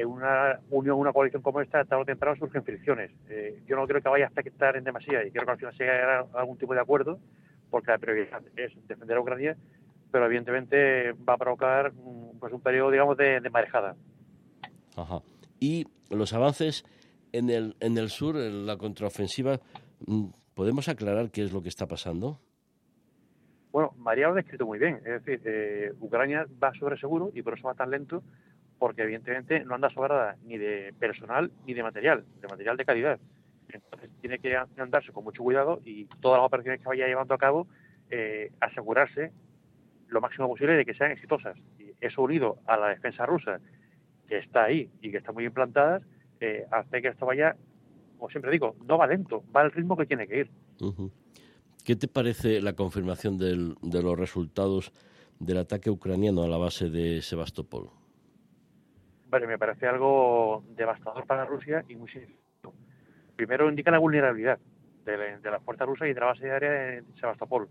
[0.00, 3.10] en una unión, una coalición como esta, tarde o temprano surgen fricciones.
[3.28, 5.76] Eh, yo no creo que vaya a afectar en demasía y creo que al final
[5.76, 7.18] se llegue a algún tipo de acuerdo,
[7.70, 9.56] porque la prioridad es defender a Ucrania,
[10.10, 13.96] pero evidentemente va a provocar mm, pues un periodo, digamos, de, marejada.
[14.96, 15.20] Ajá.
[15.60, 16.84] Y los avances
[17.32, 19.60] en el, en el sur, en la contraofensiva,
[20.06, 22.38] mm, ¿podemos aclarar qué es lo que está pasando?
[23.70, 24.96] Bueno, María lo ha descrito muy bien.
[25.04, 28.22] Es decir, eh, Ucrania va sobre seguro y por eso va tan lento,
[28.78, 33.20] porque evidentemente no anda sobrada ni de personal ni de material, de material de calidad.
[33.68, 37.38] Entonces tiene que andarse con mucho cuidado y todas las operaciones que vaya llevando a
[37.38, 37.66] cabo
[38.10, 39.32] eh, asegurarse
[40.08, 41.56] lo máximo posible de que sean exitosas.
[41.78, 43.60] Y eso unido a la defensa rusa,
[44.26, 46.00] que está ahí y que está muy implantada,
[46.40, 47.56] eh, hace que esto vaya,
[48.16, 50.50] como siempre digo, no va lento, va al ritmo que tiene que ir.
[51.84, 54.92] ¿Qué te parece la confirmación de los resultados
[55.38, 57.90] del ataque ucraniano a la base de Sebastopol?
[59.28, 62.74] Vale, me parece algo devastador para Rusia y muy significativo.
[63.36, 64.58] Primero indica la vulnerabilidad
[65.04, 67.68] de la, fuerza rusa y de la base aérea de Sebastopol.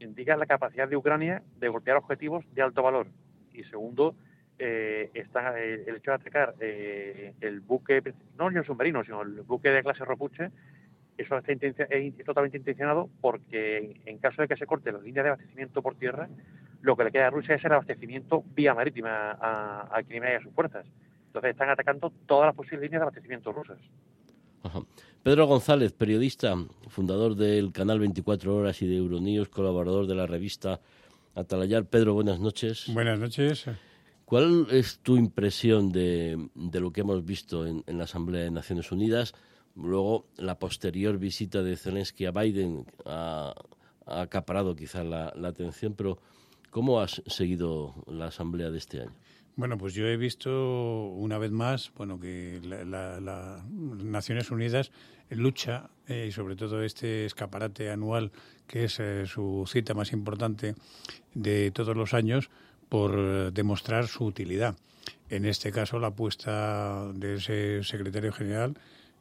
[0.00, 3.06] Indica la capacidad de Ucrania de golpear objetivos de alto valor.
[3.52, 4.14] Y segundo,
[4.58, 8.02] eh, está eh, el hecho de atacar eh, el buque,
[8.38, 10.50] no el submarino, sino el buque de clase Ropuche,
[11.16, 15.28] eso está es totalmente intencionado porque en caso de que se corte la línea de
[15.30, 16.28] abastecimiento por tierra,
[16.84, 20.42] lo que le queda a Rusia es el abastecimiento vía marítima a, Crimea y a
[20.42, 20.86] sus fuerzas.
[21.26, 23.78] Entonces están atacando todas las posibles líneas de abastecimiento rusas.
[25.22, 26.54] Pedro González, periodista,
[26.88, 30.80] fundador del canal 24 Horas y de Euronews, colaborador de la revista
[31.34, 31.86] Atalayar.
[31.86, 32.84] Pedro, buenas noches.
[32.92, 33.66] Buenas noches.
[34.26, 39.32] ¿Cuál es tu impresión de, lo que hemos visto en, la Asamblea de Naciones Unidas?
[39.74, 43.54] Luego, la posterior visita de Zelensky a Biden ha,
[44.06, 46.18] acaparado quizá la atención, pero
[46.74, 49.14] ¿Cómo has seguido la asamblea de este año?
[49.54, 54.90] Bueno, pues yo he visto una vez más, bueno, que la, Naciones Unidas
[55.30, 58.32] lucha eh, y sobre todo este escaparate anual
[58.66, 60.74] que es eh, su cita más importante
[61.32, 62.50] de todos los años
[62.88, 64.74] por demostrar su utilidad.
[65.30, 68.76] En este caso, la apuesta de ese secretario general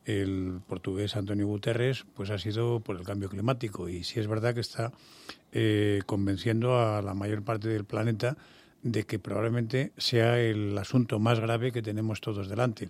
[0.06, 4.54] el portugués Antonio Guterres pues ha sido por el cambio climático y sí es verdad
[4.54, 4.92] que está
[5.52, 8.38] eh, convenciendo a la mayor parte del planeta
[8.82, 12.89] de que probablemente sea el asunto más grave que tenemos todos delante.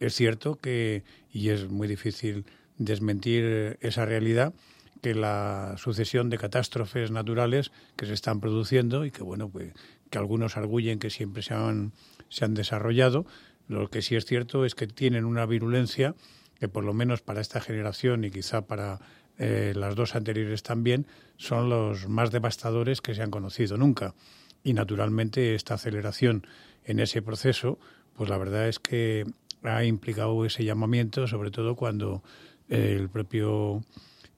[0.00, 2.44] Es cierto que, y es muy difícil
[2.78, 4.54] desmentir esa realidad,
[5.02, 9.72] que la sucesión de catástrofes naturales que se están produciendo y que, bueno, pues
[10.08, 11.92] que algunos arguyen que siempre se han,
[12.28, 13.26] se han desarrollado,
[13.68, 16.14] lo que sí es cierto es que tienen una virulencia
[16.58, 19.00] que por lo menos para esta generación y quizá para
[19.38, 24.14] eh, las dos anteriores también, son los más devastadores que se han conocido nunca.
[24.62, 26.46] Y naturalmente esta aceleración
[26.84, 27.78] en ese proceso,
[28.14, 29.26] pues la verdad es que
[29.62, 32.22] ha implicado ese llamamiento, sobre todo cuando
[32.68, 33.82] eh, el propio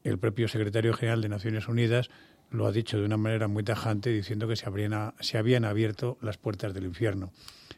[0.04, 2.10] el propio secretario general de Naciones Unidas
[2.50, 4.66] lo ha dicho de una manera muy tajante, diciendo que se,
[5.20, 7.32] se habían abierto las puertas del infierno.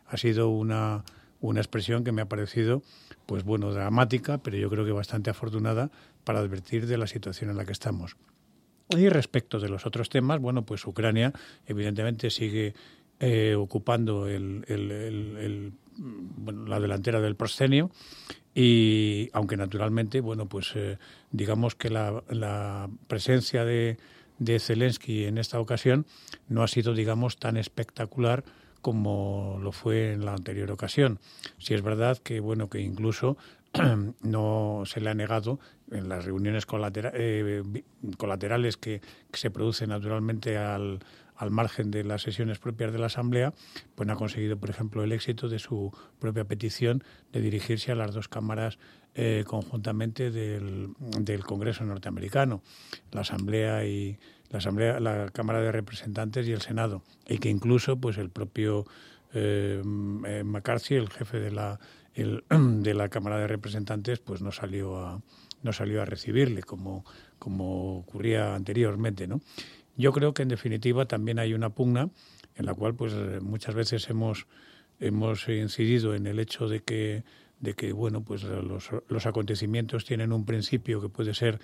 [0.06, 1.04] Ha sido una,
[1.40, 2.82] una expresión que me ha parecido
[3.28, 5.90] pues bueno, dramática, pero yo creo que bastante afortunada
[6.24, 8.16] para advertir de la situación en la que estamos.
[8.96, 11.34] Y respecto de los otros temas, bueno, pues Ucrania
[11.66, 12.72] evidentemente sigue
[13.20, 15.74] eh, ocupando el,
[16.66, 17.90] la delantera del proscenio
[18.54, 20.96] y aunque naturalmente, bueno, pues eh,
[21.30, 23.98] digamos que la, presencia de,
[24.38, 26.06] de Zelensky en esta ocasión
[26.48, 28.42] no ha sido, digamos, tan espectacular
[28.88, 31.20] como lo fue en la anterior ocasión.
[31.58, 33.36] Si es verdad que bueno que incluso
[34.22, 37.62] no se le ha negado en las reuniones eh,
[38.16, 39.02] colaterales que,
[39.34, 41.00] se producen naturalmente al,
[41.36, 43.52] al margen de las sesiones propias de la Asamblea,
[43.94, 48.14] pues ha conseguido, por ejemplo, el éxito de su propia petición de dirigirse a las
[48.14, 48.78] dos cámaras
[49.14, 52.62] eh, conjuntamente del, del, Congreso norteamericano,
[53.12, 54.18] la Asamblea y
[54.50, 58.86] la Asamblea, la Cámara de Representantes y el Senado, y que incluso, pues, el propio
[59.34, 59.82] eh,
[60.26, 61.78] eh, McCarthy, el jefe de la
[62.18, 65.22] de la Cámara de Representantes, pues no salió a
[65.62, 67.04] no salió a recibirle como
[67.38, 69.40] como ocurría anteriormente, ¿no?
[69.96, 72.10] Yo creo que en definitiva también hay una pugna
[72.56, 74.46] en la cual pues muchas veces hemos
[74.98, 77.24] hemos incidido en el hecho de que
[77.60, 81.60] de que bueno pues los, los acontecimientos tienen un principio que puede ser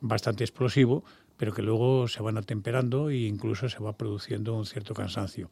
[0.00, 1.04] bastante explosivo
[1.38, 5.50] pero que luego se van atemperando e incluso se va produciendo un cierto cansancio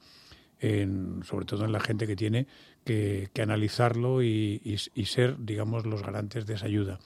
[1.23, 2.47] sobre todo en la gente que tiene
[2.85, 4.61] que, analizarlo y,
[5.05, 6.99] ser digamos los garantes de esa ayuda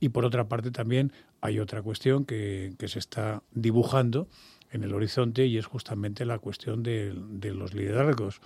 [0.00, 4.28] y por otra parte también hay otra cuestión que, que se está dibujando
[4.70, 8.40] en el horizonte y es justamente la cuestión de, de, los liderazgos.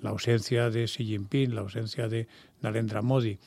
[0.00, 2.28] La ausencia de Xi Jinping, la ausencia de
[2.60, 3.38] Narendra Modi,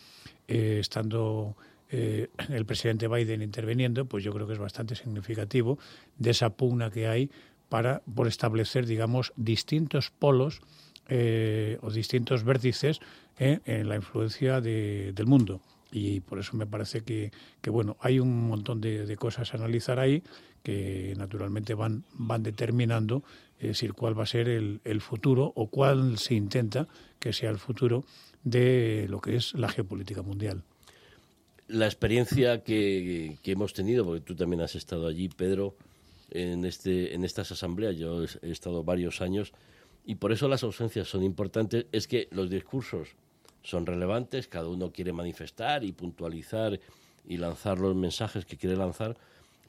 [0.48, 1.56] eh, estando
[1.96, 5.78] eh, el presidente Biden interviniendo, pues yo creo que es bastante significativo
[6.18, 7.30] de esa pugna que hay
[7.70, 10.62] para por establecer, digamos, distintos polos
[11.08, 13.00] eh, o distintos vértices
[13.38, 17.32] eh, en la influencia de, del mundo y por eso me parece que,
[17.70, 20.24] bueno, hay un montón de, cosas a analizar ahí
[20.64, 23.24] que naturalmente van, van determinando
[23.60, 26.88] es decir, cuál va a ser el, el, futuro o cuál se intenta
[27.20, 28.04] que sea el futuro
[28.44, 30.64] de lo que es la geopolítica mundial.
[31.74, 35.76] La experiencia que, que hemos tenido, porque tú también has estado allí, Pedro,
[36.30, 39.54] en, este, en estas asambleas, yo he estado varios años,
[40.06, 43.10] y por eso las ausencias son importantes, es que los discursos
[43.64, 46.80] son relevantes, cada uno quiere manifestar y puntualizar
[47.26, 49.18] y lanzar los mensajes que quiere lanzar,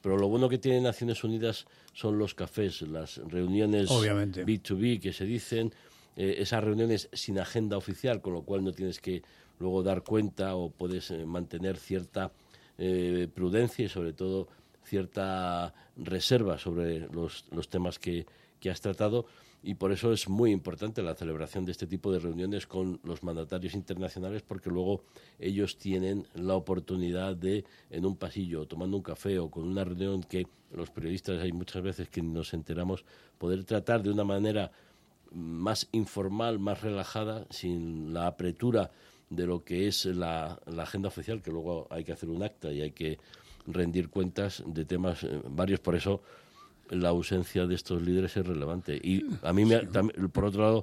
[0.01, 4.45] pero lo bueno que tiene Naciones Unidas son los cafés, las reuniones Obviamente.
[4.45, 5.73] B2B que se dicen,
[6.15, 9.23] eh, esas reuniones sin agenda oficial, con lo cual no tienes que
[9.59, 12.31] luego dar cuenta o puedes eh, mantener cierta
[12.77, 14.47] eh, prudencia y sobre todo
[14.83, 18.25] cierta reserva sobre los, los temas que,
[18.59, 19.25] que has tratado.
[19.63, 23.23] Y por eso es muy importante la celebración de este tipo de reuniones con los
[23.23, 25.01] mandatarios internacionales porque luego
[25.39, 30.21] ellos tienen la oportunidad de en un pasillo tomando un café o con una reunión
[30.21, 33.05] que los periodistas hay muchas veces que nos enteramos
[33.39, 34.71] poder tratar de una manera
[35.31, 38.91] más informal, más relajada, sin la apretura
[39.29, 42.71] de lo que es la, la agenda oficial, que luego hay que hacer un acta
[42.71, 43.19] y hay que
[43.67, 45.79] rendir cuentas de temas eh, varios.
[45.79, 46.21] Por eso
[46.89, 48.95] la ausencia de estos líderes es relevante.
[48.95, 50.81] Y a mí, me, también, por otro lado,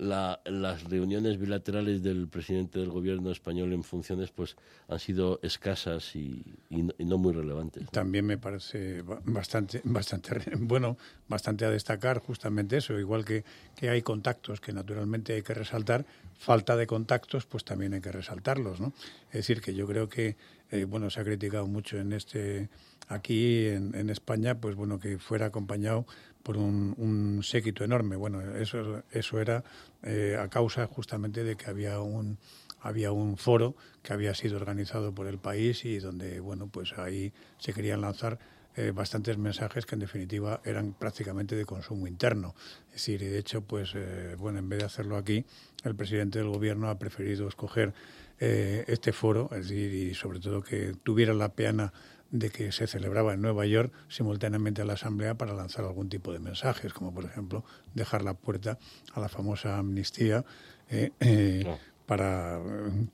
[0.00, 4.56] la, las reuniones bilaterales del presidente del gobierno español en funciones pues
[4.88, 7.82] han sido escasas y, y, no, y no, muy relevantes.
[7.82, 7.90] ¿no?
[7.90, 10.96] También me parece bastante, bastante bueno,
[11.28, 13.44] bastante a destacar justamente eso, igual que,
[13.76, 16.06] que hay contactos que naturalmente hay que resaltar,
[16.40, 18.94] falta de contactos pues también hay que resaltarlos, ¿no?
[19.28, 20.36] Es decir, que yo creo que
[20.70, 22.70] eh, bueno, se ha criticado mucho en este
[23.08, 26.06] aquí en, en, España, pues bueno, que fuera acompañado
[26.42, 28.16] por un, un séquito enorme.
[28.16, 29.64] Bueno, eso, eso era
[30.02, 32.38] eh, a causa justamente de que había un
[32.80, 37.34] había un foro que había sido organizado por el país y donde, bueno, pues ahí
[37.58, 38.38] se querían lanzar
[38.76, 42.54] eh, bastantes mensajes que en definitiva eran prácticamente de consumo interno.
[42.88, 45.44] Es decir, y de hecho, pues, eh, bueno, en vez de hacerlo aquí,
[45.84, 47.94] el presidente del gobierno ha preferido escoger
[48.42, 51.92] eh, este foro, es decir, y sobre todo que tuviera la peana
[52.30, 56.32] de que se celebraba en Nueva York simultáneamente a la Asamblea para lanzar algún tipo
[56.32, 57.64] de mensajes, como por ejemplo
[57.94, 58.78] dejar la puerta
[59.12, 60.44] a la famosa amnistía
[60.88, 61.78] eh, eh, no.
[62.06, 62.60] para,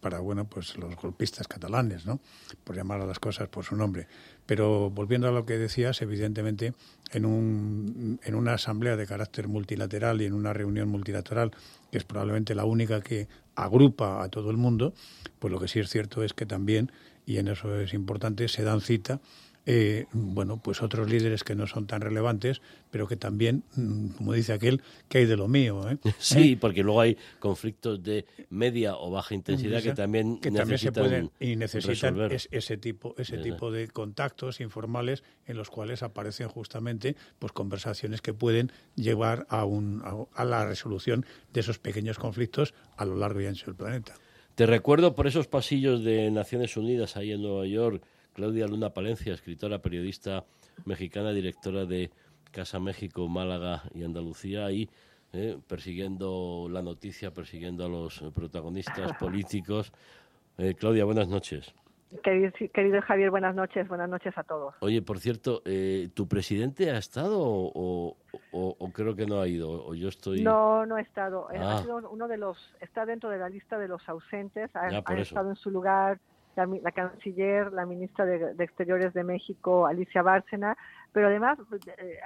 [0.01, 2.21] para bueno pues los golpistas catalanes, ¿no?
[2.63, 4.07] por llamar a las cosas por su nombre.
[4.47, 6.73] Pero volviendo a lo que decías, evidentemente
[7.13, 11.51] en, un, en una asamblea de carácter multilateral y en una reunión multilateral,
[11.91, 14.95] que es probablemente la única que agrupa a todo el mundo,
[15.39, 16.93] pues lo que sí es cierto es que también
[17.27, 19.21] y en eso es importante, se dan cita
[19.69, 22.63] eh, bueno, pues otros líderes que no son tan relevantes,
[22.93, 25.91] pero que también, mm, como dice aquel, que hay de lo mío.
[25.91, 25.99] ¿eh?
[26.19, 26.59] Sí, ¿Eh?
[26.61, 31.31] porque luego hay conflictos de media o baja intensidad que también que también se pueden
[31.41, 37.17] y necesitan es, ese tipo ese tipo de contactos informales en los cuales aparecen justamente
[37.39, 42.75] pues conversaciones que pueden llevar a un a, a la resolución de esos pequeños conflictos
[42.97, 44.15] a lo largo y ancho del planeta.
[44.55, 48.03] Te recuerdo por esos pasillos de Naciones Unidas ahí en Nueva York,
[48.37, 50.45] Claudia Luna Palencia, escritora, periodista
[50.85, 52.11] mexicana, directora de
[52.53, 54.91] Casa México, Málaga y Andalucía, ahí
[55.33, 59.91] eh, persiguiendo la noticia, persiguiendo a los protagonistas políticos.
[60.59, 61.75] Eh, Claudia, buenas noches.
[62.23, 64.75] Querido, Javier, buenas noches, buenas noches a todos.
[64.81, 68.17] Oye, por cierto, eh, ¿tu presidente ha estado o,
[68.93, 69.87] creo que no ha ido?
[69.87, 70.43] O yo estoy...
[70.43, 71.49] No, no ha estado.
[71.53, 71.83] Eh, ha ah.
[71.83, 74.71] sido uno de los, está dentro de la lista de los ausentes.
[74.77, 76.21] Ha, estado en su lugar
[76.57, 80.77] la, canciller, la ministra de, Exteriores de México, Alicia Bárcena,
[81.13, 81.59] pero además,
[81.99, 82.19] eh,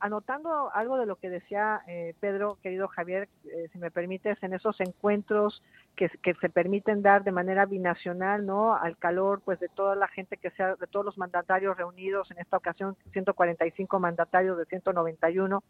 [0.00, 4.54] anotando algo de lo que decía eh, Pedro, querido Javier, eh, si me permites, en
[4.54, 5.62] esos encuentros
[5.96, 8.74] que, se permiten dar de manera binacional, ¿no?
[8.76, 12.38] Al calor, pues, de toda la gente que sea, de todos los mandatarios reunidos, en
[12.38, 15.62] esta ocasión 145 mandatarios de 191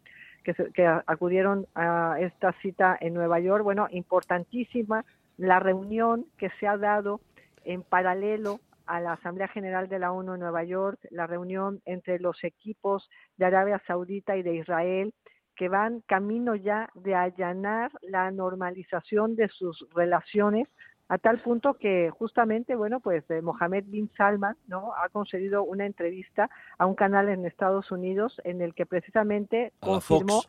[0.43, 3.63] que, que acudieron a esta cita en Nueva York.
[3.63, 5.05] Bueno, importantísima
[5.37, 7.19] la reunión que se ha dado
[7.65, 12.19] en paralelo a la Asamblea General de la ONU en Nueva York, la reunión entre
[12.19, 15.13] los equipos de Arabia Saudita y de Israel,
[15.55, 20.67] que van camino ya de allanar la normalización de sus relaciones
[21.07, 24.93] a tal punto que justamente, bueno, pues eh, Mohammed bin Salman, ¿no?
[24.95, 30.41] Ha concedido una entrevista a un canal en Estados Unidos en el que precisamente confirmó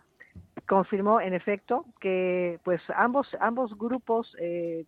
[0.66, 4.84] confirmó en efecto que pues ambos ambos grupos eh,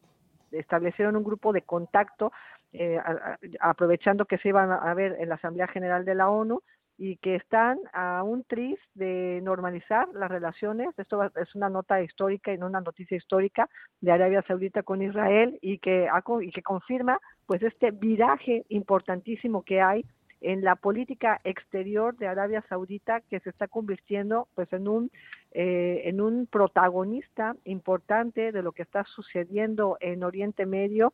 [0.52, 2.32] establecieron un grupo de contacto
[2.72, 2.98] eh,
[3.60, 6.62] aprovechando que se iban a ver en la Asamblea General de la ONU
[6.98, 10.88] y que están a un tris de normalizar las relaciones.
[10.98, 13.70] Esto es una nota histórica y no una noticia histórica
[14.00, 16.08] de Arabia Saudita con Israel y que,
[16.42, 20.04] y que confirma pues este viraje importantísimo que hay
[20.40, 25.10] en la política exterior de Arabia Saudita que se está convirtiendo pues en un
[25.52, 31.12] eh, en un protagonista importante de lo que está sucediendo en Oriente Medio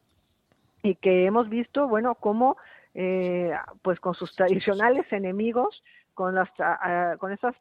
[0.82, 2.56] y que hemos visto bueno cómo
[2.94, 3.52] eh,
[3.82, 6.48] pues con sus tradicionales enemigos con las
[7.18, 7.54] con esos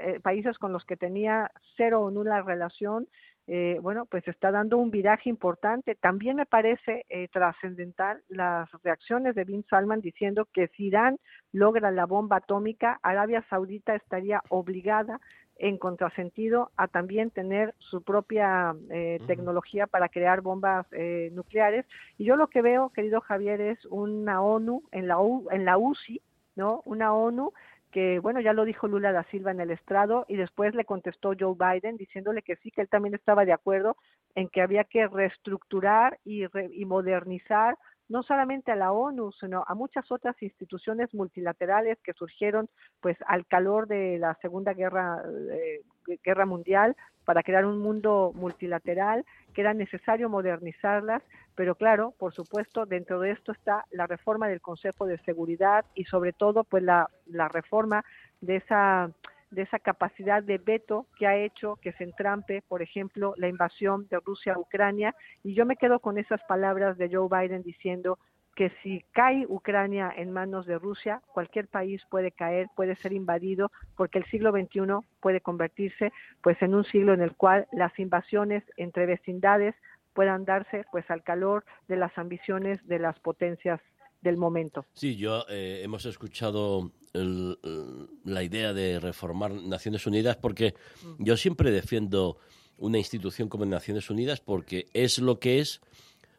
[0.00, 3.08] eh, países con los que tenía cero o nula relación
[3.48, 5.94] eh, bueno, pues está dando un viraje importante.
[5.94, 11.18] También me parece eh, trascendental las reacciones de Bin Salman diciendo que si Irán
[11.52, 15.20] logra la bomba atómica, Arabia Saudita estaría obligada
[15.58, 20.86] en contrasentido a también tener su propia eh, tecnología para crear bombas
[21.32, 21.86] nucleares.
[22.18, 25.16] Y yo lo que veo, querido Javier, es una ONU en la,
[25.52, 26.20] en la UCI,
[26.56, 26.82] ¿no?
[26.84, 27.52] Una ONU
[27.96, 31.32] que, bueno, ya lo dijo Lula da Silva en el estrado y después le contestó
[31.32, 33.96] Joe Biden diciéndole que sí, que él también estaba de acuerdo
[34.34, 36.44] en que había que reestructurar y,
[36.78, 37.78] y modernizar
[38.10, 42.68] no solamente a la ONU, sino a muchas otras instituciones multilaterales que surgieron
[43.00, 45.22] pues al calor de la Segunda Guerra,
[45.52, 45.80] eh,
[46.24, 51.22] Guerra Mundial para crear un mundo multilateral, que era necesario modernizarlas
[51.56, 56.04] pero claro, por supuesto, dentro de esto está la reforma del Consejo de Seguridad y
[56.04, 58.04] sobre todo pues la, la reforma
[58.40, 59.10] de esa
[59.50, 64.06] de esa capacidad de veto que ha hecho que se entrampe, por ejemplo, la invasión
[64.10, 65.14] de Rusia a Ucrania.
[65.44, 68.18] Y yo me quedo con esas palabras de Joe Biden diciendo
[68.56, 73.70] que si cae Ucrania en manos de Rusia, cualquier país puede caer, puede ser invadido,
[73.96, 76.10] porque el siglo XXI puede convertirse
[76.42, 79.74] pues en un siglo en el cual las invasiones entre vecindades
[80.14, 83.80] puedan darse pues al calor de las ambiciones de las potencias
[84.22, 84.86] del momento.
[84.94, 91.24] Sí, yo eh, hemos escuchado la idea de reformar Naciones Unidas porque mm.
[91.24, 92.38] yo siempre defiendo
[92.78, 95.80] una institución como Naciones Unidas porque es lo que es,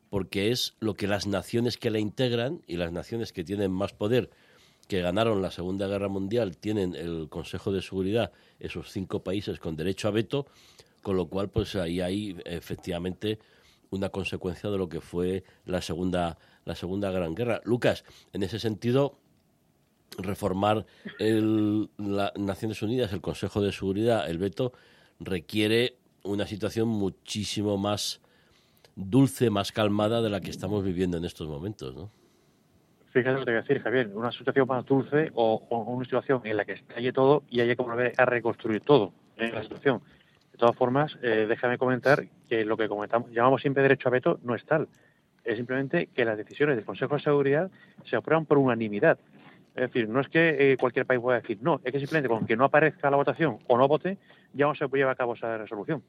[0.09, 3.93] porque es lo que las naciones que la integran y las naciones que tienen más
[3.93, 4.29] poder,
[4.87, 9.75] que ganaron la Segunda Guerra Mundial, tienen el Consejo de Seguridad, esos cinco países con
[9.75, 10.47] derecho a veto,
[11.01, 13.39] con lo cual pues ahí hay efectivamente
[13.89, 17.61] una consecuencia de lo que fue la segunda, la segunda Gran Guerra.
[17.63, 18.03] Lucas,
[18.33, 19.19] en ese sentido,
[20.17, 20.85] reformar
[21.19, 24.73] las Naciones Unidas, el Consejo de Seguridad, el veto,
[25.19, 28.21] requiere una situación muchísimo más
[28.97, 32.11] dulce, más calmada de la que estamos viviendo en estos momentos, ¿no?
[33.11, 36.57] Fíjate lo que te a decir, Javier, una situación más dulce o, una situación en
[36.57, 40.01] la que estalle todo y haya que volver a reconstruir todo en la situación.
[40.51, 44.39] De todas formas, eh, déjame comentar que lo que comentamos, llamamos siempre derecho a veto
[44.43, 44.87] no es tal.
[45.43, 47.71] Es simplemente que las decisiones del Consejo de Seguridad
[48.03, 49.19] se aprueban por unanimidad.
[49.75, 52.45] Es decir, no es que eh, cualquier país pueda decir no, es que simplemente con
[52.45, 54.17] que no aparezca la votación o no vote,
[54.53, 56.03] ya no se llevar a cabo esa resolución.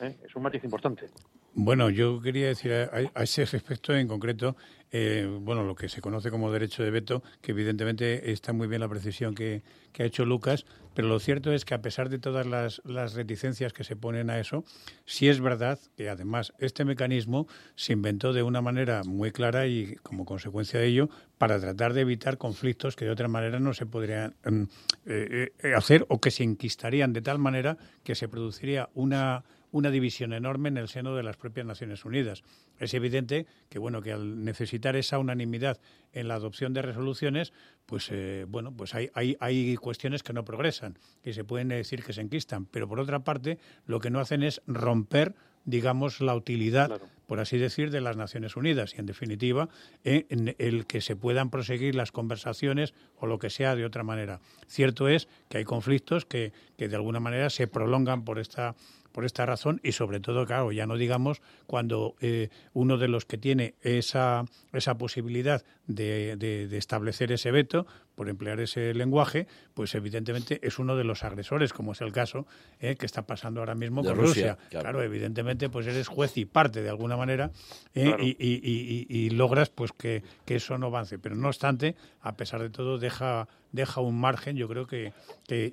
[0.00, 0.16] ¿Eh?
[0.24, 1.06] Es un matiz importante.
[1.54, 4.56] Bueno, yo quería decir a, ese respecto en concreto,
[4.92, 8.80] eh, bueno, lo que se conoce como derecho de veto, que evidentemente está muy bien
[8.80, 9.62] la precisión que,
[9.98, 13.72] ha hecho Lucas, pero lo cierto es que a pesar de todas las, las, reticencias
[13.72, 14.64] que se ponen a eso,
[15.06, 19.96] sí es verdad que además este mecanismo se inventó de una manera muy clara y
[20.04, 23.86] como consecuencia de ello para tratar de evitar conflictos que de otra manera no se
[23.86, 24.62] podrían mm,
[25.06, 30.32] eh, hacer o que se enquistarían de tal manera que se produciría una una división
[30.32, 32.42] enorme en el seno de las propias Naciones Unidas.
[32.78, 35.80] Es evidente que bueno que al necesitar esa unanimidad
[36.12, 37.52] en la adopción de resoluciones,
[37.86, 42.02] pues eh, bueno, pues hay, hay, hay cuestiones que no progresan, que se pueden decir
[42.02, 45.34] que se enquistan, pero por otra parte lo que no hacen es romper
[45.68, 49.68] digamos, la utilidad, por así decir, de las Naciones Unidas y, en definitiva,
[50.02, 54.40] en el que se puedan proseguir las conversaciones o lo que sea de otra manera.
[54.66, 58.76] Cierto es que hay conflictos que, que de alguna manera se prolongan por esta
[59.18, 63.24] por esta razón y sobre todo, claro, ya no digamos cuando eh, uno de los
[63.24, 67.84] que tiene esa, esa posibilidad de, de, establecer ese veto,
[68.18, 72.48] por emplear ese lenguaje, pues evidentemente es uno de los agresores, como es el caso
[72.80, 74.58] eh, que está pasando ahora mismo con Rusia.
[74.70, 75.04] Claro.
[75.04, 77.52] evidentemente, pues eres juez y parte de alguna manera
[77.94, 81.20] eh, y, y, y, logras pues que, que eso no avance.
[81.20, 85.12] Pero no obstante, a pesar de todo, deja deja un margen, yo creo que,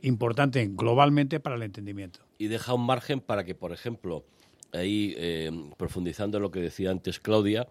[0.04, 2.20] importante globalmente para el entendimiento.
[2.38, 4.24] Y deja un margen para que, por ejemplo,
[4.72, 7.68] ahí eh, profundizando en lo que decía antes Claudia,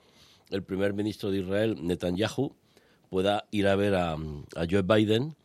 [0.50, 2.56] el primer ministro de Israel, Netanyahu,
[3.10, 5.36] pueda ir a ver a, a Joe Biden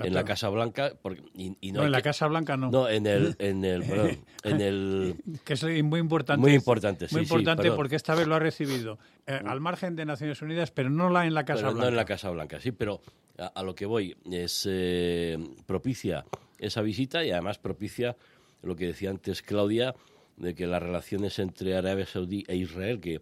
[0.00, 2.70] en la Casa Blanca porque, y, no, en la Casa Blanca no.
[2.70, 6.40] No en el en el en el que es muy importante.
[6.40, 10.42] Muy importante muy importante porque esta vez lo ha recibido eh, al margen de Naciones
[10.42, 13.00] Unidas pero no la en la Casa Blanca no en la Casa Blanca sí pero
[13.38, 16.24] a, lo que voy es eh, propicia
[16.58, 18.16] esa visita y además propicia
[18.62, 19.94] lo que decía antes Claudia
[20.36, 23.20] de que las relaciones entre Arabia Saudí e Israel que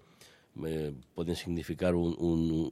[0.66, 2.14] eh, pueden significar un,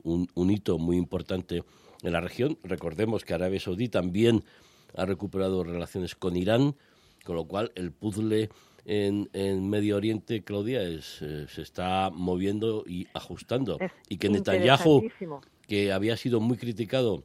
[0.05, 1.63] un, un hito muy importante
[2.03, 2.59] en la región.
[2.63, 4.45] Recordemos que Arabia Saudí también
[4.97, 6.77] ha recuperado relaciones con Irán,
[7.25, 8.51] con lo cual el puzzle
[8.85, 13.79] en, en Medio Oriente, Claudia, es, eh, se está moviendo y ajustando.
[14.09, 15.09] y que Netanyahu,
[15.67, 17.25] que había sido muy criticado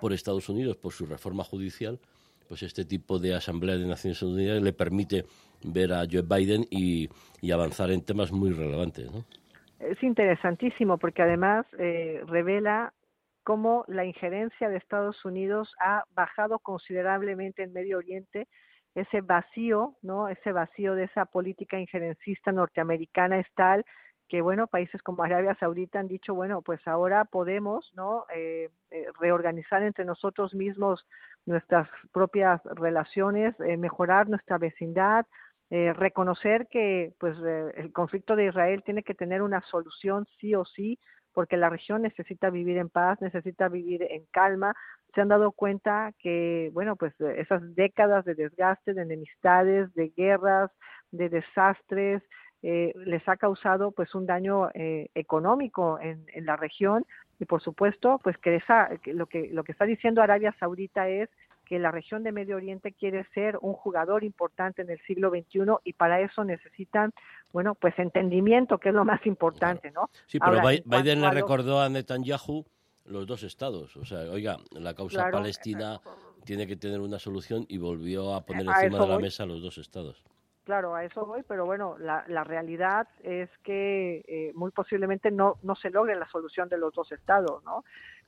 [0.00, 2.00] por Estados Unidos por su reforma judicial,
[2.48, 5.24] pues este tipo de Asamblea de Naciones Unidas le permite
[5.62, 7.08] ver a Joe Biden y,
[7.50, 9.08] avanzar en temas muy relevantes.
[9.82, 12.92] Es interesantísimo porque además eh, revela
[13.42, 18.46] cómo la injerencia de Estados Unidos ha bajado considerablemente en Medio Oriente
[18.94, 20.28] ese vacío, ¿no?
[20.28, 23.84] Ese vacío de esa política injerencista norteamericana es tal
[24.28, 28.24] que, bueno, países como Arabia Saudita han dicho, bueno, pues ahora podemos, ¿no?
[28.34, 31.04] Eh, eh, reorganizar entre nosotros mismos
[31.44, 35.26] nuestras propias relaciones, eh, mejorar nuestra vecindad,
[35.94, 37.36] reconocer que, pues,
[37.76, 40.98] el conflicto de Israel tiene que tener una solución sí o sí,
[41.32, 44.74] porque la región necesita vivir en paz, necesita vivir en calma.
[45.14, 50.12] Se han dado cuenta que, bueno, pues eh, esas décadas de desgaste, de enemistades, de
[50.16, 50.70] guerras,
[51.10, 52.22] de desastres,
[52.62, 57.04] eh, les ha causado pues un daño eh, económico en, en, la región
[57.40, 61.08] y por supuesto pues que, esa, que lo que lo que está diciendo Arabia Saudita
[61.08, 61.28] es
[61.72, 65.60] que la región de Medio Oriente quiere ser un jugador importante en el siglo XXI
[65.84, 67.14] y para eso necesitan,
[67.50, 70.10] bueno, pues entendimiento, que es lo más importante, ¿no?
[70.26, 72.66] Sí, pero Biden le recordó a Netanyahu
[73.06, 73.96] los dos estados.
[73.96, 75.98] O sea, oiga, la causa palestina
[76.44, 79.78] tiene que tener una solución y volvió a poner encima de la mesa los dos
[79.78, 80.22] estados.
[80.64, 85.56] Claro, a eso voy, pero bueno, la, la realidad es que eh, muy posiblemente no,
[85.62, 87.82] no se logre la solución de los dos estados, ¿no?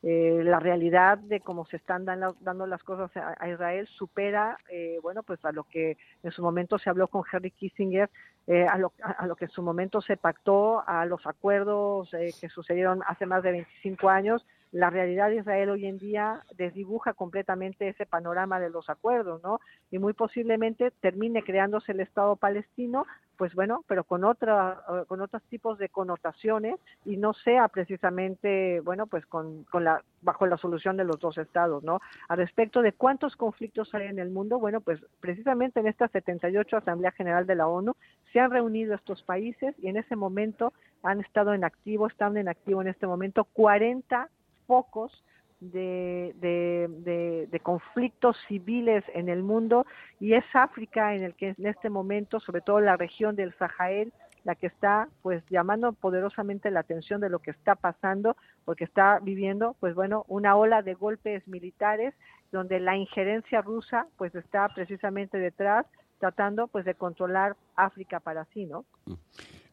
[0.07, 5.23] Eh, la realidad de cómo se están dando, las cosas a, Israel supera, eh, bueno,
[5.23, 8.11] pues a lo que en su momento se habló con Henry Kissinger,
[8.47, 12.51] eh, a, lo, a, lo, que en su momento se pactó, a los acuerdos que
[12.51, 14.45] sucedieron hace más de 25 años.
[14.75, 19.61] La realidad de Israel hoy en día desdibuja completamente ese panorama de los acuerdos, ¿no?
[19.93, 23.07] Y muy posiblemente termine creándose el Estado palestino
[23.37, 28.81] pues bueno, pero con otra, eh, con otros tipos de connotaciones y no sea precisamente,
[28.81, 32.01] bueno, pues con, con la, bajo la solución de los dos estados, ¿no?
[32.29, 36.77] A respecto de cuántos conflictos hay en el mundo, bueno, pues precisamente en esta 78
[36.77, 37.95] Asamblea General de la ONU
[38.33, 40.73] se han reunido estos países y en ese momento
[41.03, 44.29] han estado en activo, están en activo en este momento 40
[44.67, 45.25] focos
[45.73, 49.87] de, conflictos civiles en el mundo
[50.21, 54.13] y es África en el que en este momento, sobre todo la región del Sahel,
[54.45, 58.37] la que está pues llamando poderosamente la atención de lo que está pasando,
[58.67, 62.15] porque está viviendo pues bueno una ola de golpes militares
[62.53, 65.87] donde la injerencia rusa pues está precisamente detrás
[66.19, 68.85] tratando pues de controlar África para sí, ¿no?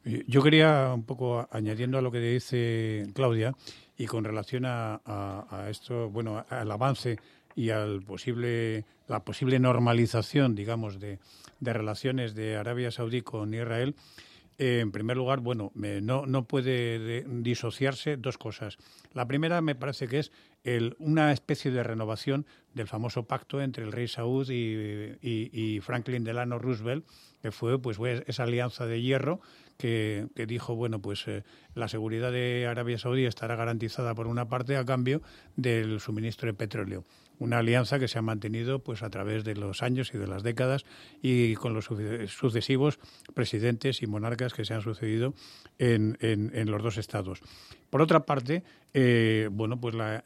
[0.04, 3.54] Yo quería un poco añadiendo a lo que dice Claudia
[3.97, 7.18] y con relación a, esto, bueno, al avance
[7.56, 11.20] y al posible la posible normalización, digamos, de,
[11.60, 13.95] relaciones de Arabia Saudí con Israel,
[14.58, 18.78] en primer lugar, bueno, no, no puede disociarse dos cosas.
[19.14, 20.32] La primera me parece que es
[20.64, 26.24] el, una especie de renovación del famoso pacto entre el rey Saud y, y, Franklin
[26.24, 27.06] Delano Roosevelt,
[27.41, 27.97] que fue pues
[28.28, 29.41] esa alianza de hierro
[29.78, 31.43] que, que dijo, bueno, pues eh,
[31.74, 35.22] la seguridad de Arabia Saudí estará garantizada por una parte a cambio
[35.56, 37.04] del suministro de petróleo
[37.42, 40.44] una alianza que se ha mantenido pues a través de los años y de las
[40.44, 40.86] décadas
[41.24, 43.00] y con los sucesivos
[43.34, 45.34] presidentes y monarcas que se han sucedido
[45.80, 47.42] en, en, los dos estados.
[47.89, 48.64] Por otra parte,
[48.94, 50.24] eh, bueno, pues la,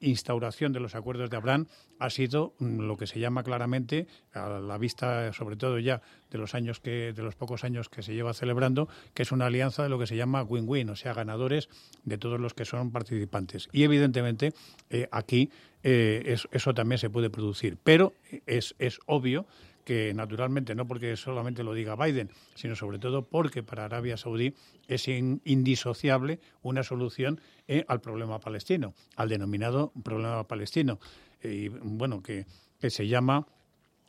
[0.00, 1.66] instauración de los acuerdos de Abraham
[1.98, 6.00] ha sido mm, lo que se llama claramente, a la vista sobre todo ya
[6.30, 9.46] de los años que, de los pocos años que se lleva celebrando, que es una
[9.46, 11.68] alianza de lo que se llama win-win, o sea, ganadores
[12.04, 13.68] de todos los que son participantes.
[13.72, 14.52] Y evidentemente
[14.90, 15.50] eh, aquí
[15.88, 17.78] eh, eso también se puede producir.
[17.80, 18.12] Pero
[18.46, 19.46] es, es obvio
[19.84, 24.52] que naturalmente no porque solamente lo diga Biden, sino sobre todo porque para Arabia Saudí
[24.88, 30.98] es indisociable una solución eh, al problema palestino, al denominado problema palestino.
[31.40, 32.46] y bueno, que,
[32.80, 33.46] que se llama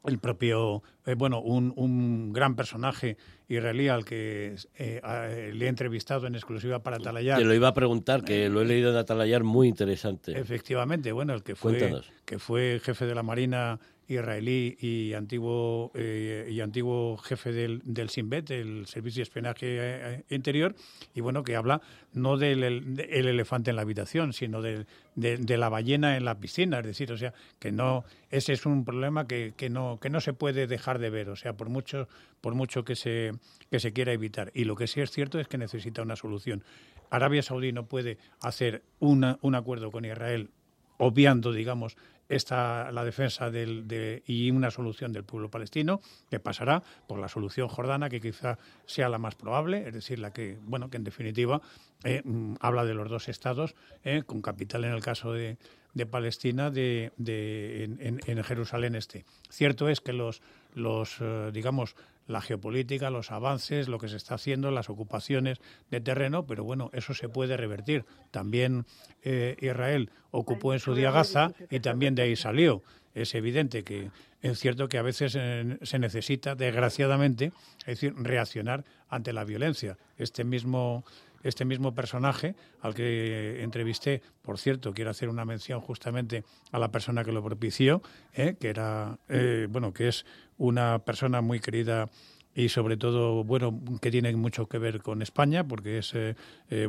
[0.03, 3.17] el propio, eh, bueno, un, un, gran personaje
[3.47, 7.39] israelí al que eh, le he entrevistado en exclusiva para Atalayar.
[7.39, 10.37] Te lo iba a preguntar, que lo he leído en Atalayar, muy interesante.
[10.37, 16.47] Efectivamente, bueno, el que fue, que fue jefe de la Marina israelí y antiguo eh,
[16.49, 20.75] y antiguo jefe del, del Sinbet, el Servicio de Espionaje eh, Interior,
[21.13, 21.81] y bueno, que habla
[22.13, 24.85] no del el, elefante en la habitación, sino de,
[25.15, 28.85] de, la ballena en la piscina, es decir, o sea, que no ese es un
[28.85, 32.07] problema que, que no que no se puede dejar de ver, o sea, por mucho
[32.39, 33.33] por mucho que se
[33.69, 34.51] que se quiera evitar.
[34.53, 36.63] Y lo que sí es cierto es que necesita una solución.
[37.09, 40.49] Arabia Saudí no puede hacer una, un acuerdo con Israel
[40.97, 41.95] obviando, digamos,
[42.29, 47.29] esta, la defensa del, de, y una solución del pueblo palestino, que pasará por la
[47.29, 51.03] solución jordana, que quizá sea la más probable, es decir, la que, bueno, que en
[51.03, 51.61] definitiva
[52.03, 55.57] eh, mm, habla de los dos estados, eh, con capital en el caso de,
[55.93, 59.25] de Palestina de, de en, en, Jerusalén Este.
[59.49, 60.41] Cierto es que los,
[60.73, 61.95] los eh, digamos,
[62.27, 65.59] la geopolítica, los avances, lo que se está haciendo, las ocupaciones
[65.89, 68.05] de terreno, pero bueno, eso se puede revertir.
[68.31, 68.85] También
[69.23, 72.83] eh, Israel ocupó en su día Gaza y también de ahí salió.
[73.13, 74.11] Es evidente que
[74.41, 79.97] es cierto que a veces eh, se necesita, desgraciadamente, es decir, reaccionar ante la violencia.
[80.17, 81.03] Este mismo
[81.43, 86.91] este mismo personaje al que entrevisté, por cierto, quiero hacer una mención justamente a la
[86.91, 88.01] persona que lo propició,
[88.33, 90.25] eh, que era, eh, bueno, que es
[90.57, 92.09] una persona muy querida
[92.55, 96.33] y sobre todo bueno que tiene mucho que ver con España porque es eh,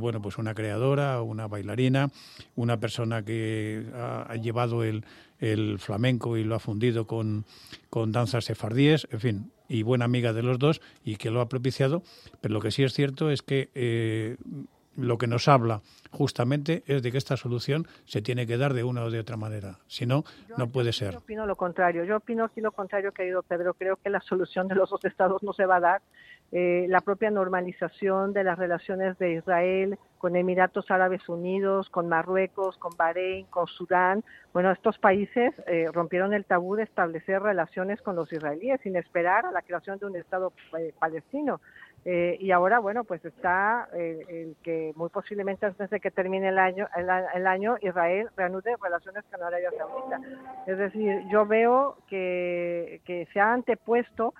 [0.00, 2.10] bueno pues una creadora una bailarina
[2.56, 5.04] una persona que ha, llevado el,
[5.40, 7.44] el, flamenco y lo ha fundido con,
[7.90, 9.08] con danzas sefardíes.
[9.10, 12.02] En fin y buena amiga de los dos y que lo ha propiciado,
[12.40, 14.36] pero lo que sí es cierto es que eh,
[14.98, 15.80] lo que nos habla
[16.10, 19.36] justamente es de que esta solución se tiene que dar de una o de otra
[19.36, 19.78] manera.
[19.86, 20.24] Si no,
[20.56, 21.12] no puede ser.
[21.12, 22.04] Yo opino lo contrario.
[22.04, 23.74] Yo opino aquí lo contrario, querido Pedro.
[23.74, 26.02] Creo que la solución de los dos estados no se va a dar.
[26.50, 32.78] Eh, la propia normalización de las relaciones de Israel con Emiratos Árabes Unidos, con Marruecos,
[32.78, 34.24] con Bahrein, con Sudán.
[34.54, 39.44] Bueno, estos países eh, rompieron el tabú de establecer relaciones con los israelíes sin esperar
[39.44, 41.60] a la creación de un Estado eh, palestino.
[42.40, 46.88] Y ahora, bueno, pues está el que muy posiblemente antes de que termine el año,
[46.96, 50.20] el, año Israel reanude relaciones con Arabia Saudita.
[50.66, 54.34] Es decir, yo veo que, que se ha antepuesto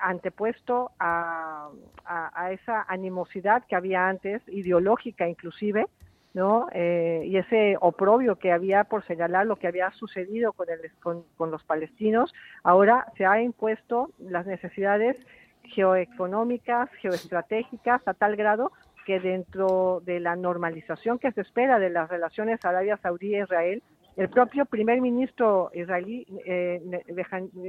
[0.00, 1.68] antepuesto a,
[2.04, 5.86] a, esa animosidad que había antes, ideológica inclusive,
[6.34, 6.68] ¿no?
[6.72, 11.50] Eh, y ese oprobio que había por señalar lo que había sucedido con, el, con
[11.50, 15.16] los palestinos, ahora se ha impuesto las necesidades
[15.66, 18.72] geoeconómicas, geoestratégicas, a tal grado
[19.04, 23.82] que dentro de la normalización que se espera de las relaciones Arabia Saudí-Israel,
[24.16, 26.80] el propio primer ministro israelí, eh,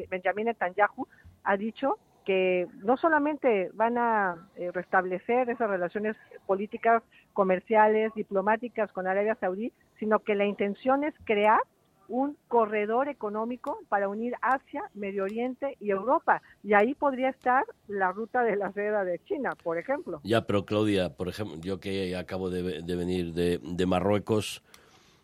[0.09, 1.07] Benjamin Netanyahu,
[1.43, 9.07] ha dicho que no solamente van a eh, restablecer esas relaciones políticas, comerciales, diplomáticas con
[9.07, 11.61] Arabia Saudí, sino que la intención es crear
[12.07, 16.41] un corredor económico para unir Asia, Medio Oriente y Europa.
[16.63, 20.21] Y ahí podría estar la ruta de la seda de China, por ejemplo.
[20.23, 24.63] Ya, pero Claudia, por ejemplo, yo que acabo de, venir de, de Marruecos,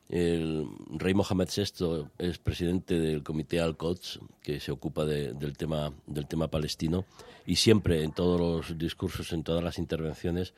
[0.09, 6.27] el rey Mohamed VI es presidente del comité Al-Quds, que se ocupa del, tema, del
[6.27, 7.05] tema palestino,
[7.45, 10.53] y siempre en todos los discursos, en todas las intervenciones,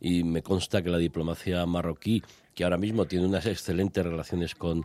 [0.00, 2.22] y me consta que la diplomacia marroquí,
[2.54, 4.84] que ahora mismo tiene unas excelentes relaciones con,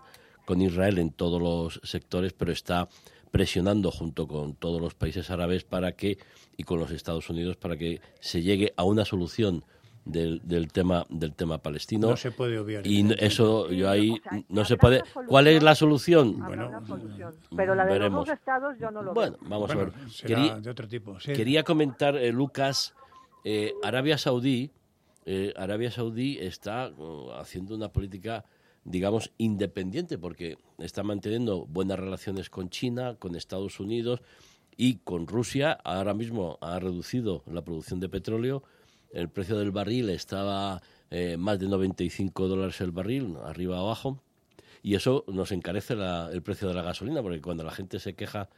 [0.51, 2.89] con Israel en todos los sectores, pero está
[3.31, 6.17] presionando junto con todos los países árabes para que
[6.57, 9.63] y con los Estados Unidos para que se llegue a una solución
[10.03, 12.09] del, del tema del tema palestino.
[12.09, 12.85] No se puede obviar.
[12.85, 15.03] Y eso yo ahí no se puede.
[15.25, 16.37] ¿Cuál es la solución?
[16.39, 16.83] Bueno,
[17.55, 19.93] pero la de los dos estados yo no lo bueno, Vamos a ver.
[20.27, 21.17] Quería, de otro tipo.
[21.23, 22.93] quería comentar eh, Lucas
[23.45, 24.69] eh, Arabia Saudí.
[25.25, 28.43] Eh, Arabia Saudí está uh, haciendo una política
[28.83, 34.21] digamos, independiente, porque está manteniendo buenas relaciones con China, con Estados Unidos
[34.77, 35.73] y con Rusia.
[35.83, 38.63] Ahora mismo ha reducido la producción de petróleo.
[39.11, 44.21] El precio del barril estaba eh, más de 95 dólares el barril, arriba abajo.
[44.83, 48.49] Y eso nos encarece el precio de la gasolina, porque cuando la gente se queja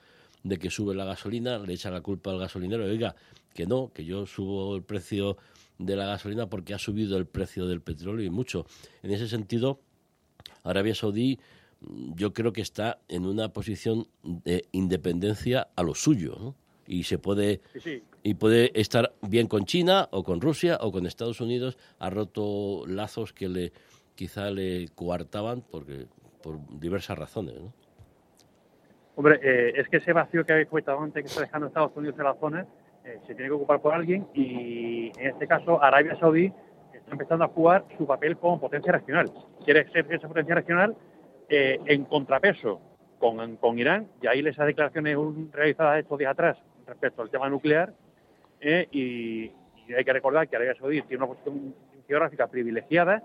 [0.43, 2.85] de que sube la gasolina, le echa la culpa al gasolinero.
[2.85, 3.15] Oiga,
[3.53, 5.37] que no, que yo subo el precio
[5.77, 8.65] de la gasolina porque ha subido el precio del petróleo y mucho.
[9.01, 9.79] En ese sentido,
[10.63, 11.39] Arabia Saudí
[11.81, 16.55] mm, yo creo que está en una posición de independencia a lo suyo,
[16.85, 17.61] Y se puede
[18.23, 21.77] y puede estar bien con China o con Rusia o con Estados Unidos.
[21.99, 23.71] Ha roto lazos que le
[24.15, 26.07] quizá le coartaban porque
[26.41, 27.55] por diversas razones,
[29.15, 32.17] Hombre, eh, es que ese vacío que habéis comentado antes que está dejando Estados Unidos
[32.17, 32.65] en la zona
[33.05, 36.51] eh, se tiene que ocupar por alguien y en este caso Arabia Saudí
[37.03, 39.31] está empezando a jugar su papel como potencia regional.
[39.63, 40.95] Quiere ser esa potencia regional
[41.49, 42.81] eh, en contrapeso
[43.19, 45.17] con, con, Irán, y ahí esas declaraciones
[45.51, 47.93] realizadas estos días atrás respecto al tema nuclear,
[48.59, 49.51] eh, y,
[49.93, 51.75] hay que recordar que Arabia Saudí tiene una posición
[52.07, 53.21] geográfica privilegiada,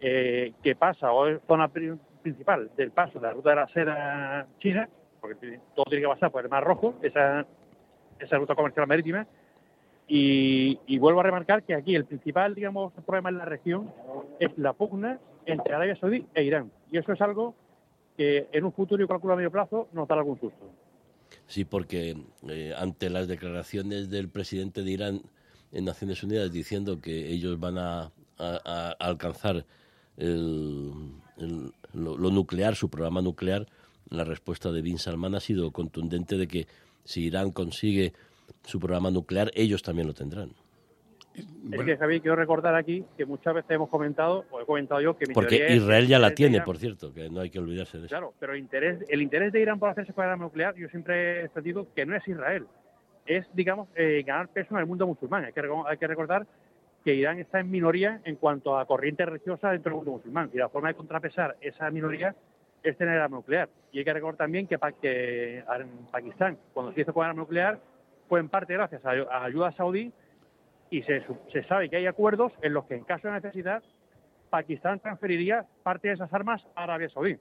[0.00, 4.46] eh, que pasa, o es zona principal del paso de la ruta de la seda
[4.60, 4.88] china,
[5.20, 7.44] porque todo tiene que pasar por el Mar Rojo, esa,
[8.20, 9.26] esa ruta comercial marítima,
[10.08, 13.92] y, vuelvo a remarcar que aquí el principal, digamos, problema en la región
[14.38, 16.70] es la pugna entre Arabia Saudí e Irán.
[16.90, 17.54] Y eso es algo
[18.16, 20.70] que en un futuro, yo calculo a medio plazo, nos dará algún susto.
[21.46, 22.16] Sí, porque
[22.48, 25.22] eh, ante las declaraciones del presidente de Irán
[25.72, 28.12] en Naciones Unidas diciendo que ellos van a,
[28.98, 29.64] alcanzar
[30.16, 30.92] lo,
[31.94, 33.66] lo, nuclear, su programa nuclear,
[34.10, 36.66] la respuesta de Bin Salman ha sido contundente de que
[37.04, 38.12] si Irán consigue
[38.62, 40.50] su programa nuclear, ellos también lo tendrán.
[41.70, 45.18] Es que, Javier, quiero recordar aquí que muchas veces hemos comentado, o he comentado yo,
[45.18, 45.26] que...
[45.26, 48.12] Porque Israel ya la tiene, por cierto, que no hay que olvidarse de eso.
[48.12, 51.48] Claro, pero el interés, el interés de Irán por hacerse programa nuclear, yo siempre he
[51.48, 52.66] sentido que no es Israel,
[53.26, 55.44] es, digamos, eh, ganar peso en el mundo musulmán.
[55.44, 56.46] Hay que, hay que recordar
[57.04, 60.56] que Irán está en minoría en cuanto a corriente religiosa dentro del mundo musulmán, y
[60.56, 62.34] la forma de contrapesar esa minoría
[62.82, 63.68] es tener arma nuclear.
[63.92, 67.78] Y hay que recordar también que, que en Pakistán, cuando se hizo con arma nuclear,
[68.28, 70.12] fue en parte gracias a, ayuda saudí
[70.90, 71.22] y se,
[71.68, 73.82] sabe que hay acuerdos en los que en caso de necesidad
[74.50, 77.36] Pakistán transferiría parte de esas armas a Arabia Saudí.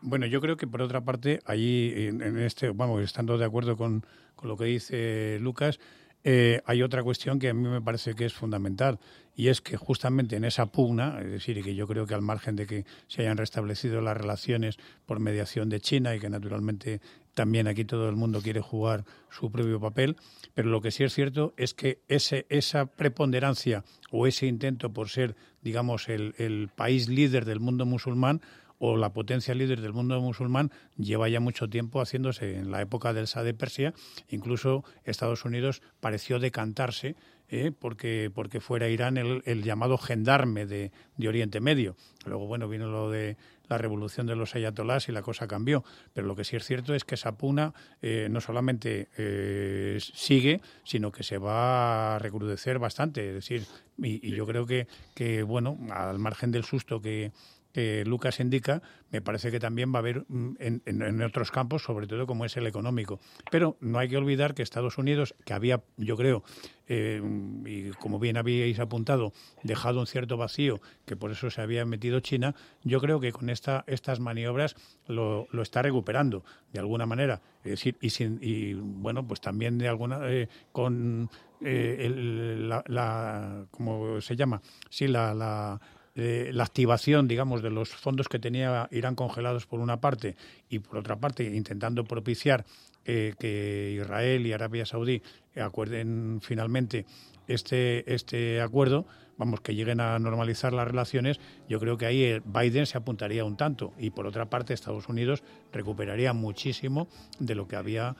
[0.00, 4.04] Bueno, yo creo que por otra parte, allí en, este, vamos, estando de acuerdo con,
[4.36, 5.80] con lo que dice Lucas,
[6.26, 8.98] eh, hay otra cuestión que a mí me parece que es fundamental
[9.36, 12.56] y es que justamente en esa pugna, es decir, que yo creo que al margen
[12.56, 17.02] de que se hayan restablecido las relaciones por mediación de China y que naturalmente
[17.34, 20.16] también aquí todo el mundo quiere jugar su propio papel,
[20.54, 25.08] pero lo que sí es cierto es que ese, esa preponderancia o ese intento por
[25.08, 28.40] ser, digamos, el, el país líder del mundo musulmán
[28.78, 33.12] o la potencia líder del mundo musulmán lleva ya mucho tiempo haciéndose en la época
[33.12, 33.94] del Shah de Persia.
[34.28, 37.16] Incluso Estados Unidos pareció decantarse
[37.48, 37.72] ¿eh?
[37.72, 41.96] porque, porque fuera Irán el, el llamado gendarme de, de, Oriente Medio.
[42.26, 43.36] Luego, bueno, vino lo de
[43.68, 45.84] la revolución de los ayatolás y la cosa cambió.
[46.12, 50.60] Pero lo que sí es cierto es que esa puna eh, no solamente eh, sigue,
[50.84, 53.28] sino que se va a recrudecer bastante.
[53.28, 53.66] Es decir,
[53.98, 57.32] y, y yo creo que, que, bueno, al margen del susto que,
[57.74, 62.06] que Lucas indica, me parece que también va a haber mm, en, otros campos, sobre
[62.06, 63.18] todo como es el económico.
[63.50, 66.44] Pero no hay que olvidar que Estados Unidos, que había, yo creo,
[66.86, 67.20] eh,
[67.66, 69.32] y como bien habíais apuntado,
[69.64, 72.54] dejado un cierto vacío, que por eso se había metido China,
[72.84, 74.76] yo creo que con esta, estas maniobras
[75.08, 77.42] lo, está recuperando de alguna manera.
[77.64, 81.28] Es decir, y, sin, y bueno, pues también de alguna, eh, con
[81.60, 82.08] eh,
[82.56, 84.62] la, la, ¿cómo se llama?
[84.90, 85.80] Sí, la
[86.16, 90.36] eh, la activación, digamos, de los fondos que tenía Irán congelados por una parte
[90.68, 92.64] y por otra parte intentando propiciar
[93.04, 95.22] eh, que Israel y Arabia Saudí
[95.56, 97.04] acuerden finalmente
[97.48, 99.06] este, este acuerdo,
[99.36, 103.44] vamos, que lleguen a normalizar las relaciones, yo creo que ahí eh, Biden se apuntaría
[103.44, 103.92] un tanto.
[103.98, 105.42] Y por otra parte Estados Unidos
[105.72, 107.08] recuperaría muchísimo
[107.38, 108.16] de lo que había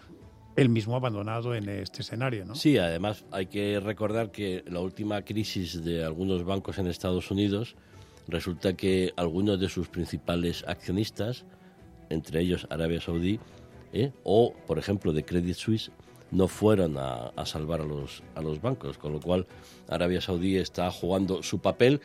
[0.57, 2.45] él mismo abandonado en este escenario.
[2.45, 2.55] ¿no?
[2.55, 7.77] Sí, además hay que recordar que la última crisis de algunos bancos en Estados Unidos
[8.29, 11.45] resulta que algunos de sus principales accionistas
[12.11, 13.41] entre ellos Arabia Saudí,
[13.93, 14.13] ¿eh?
[14.23, 15.91] o, por ejemplo, de Credit Suisse,
[16.31, 19.47] no fueron a, salvar a los, a los bancos, con lo cual
[19.89, 22.01] Arabia Saudí está jugando su papel,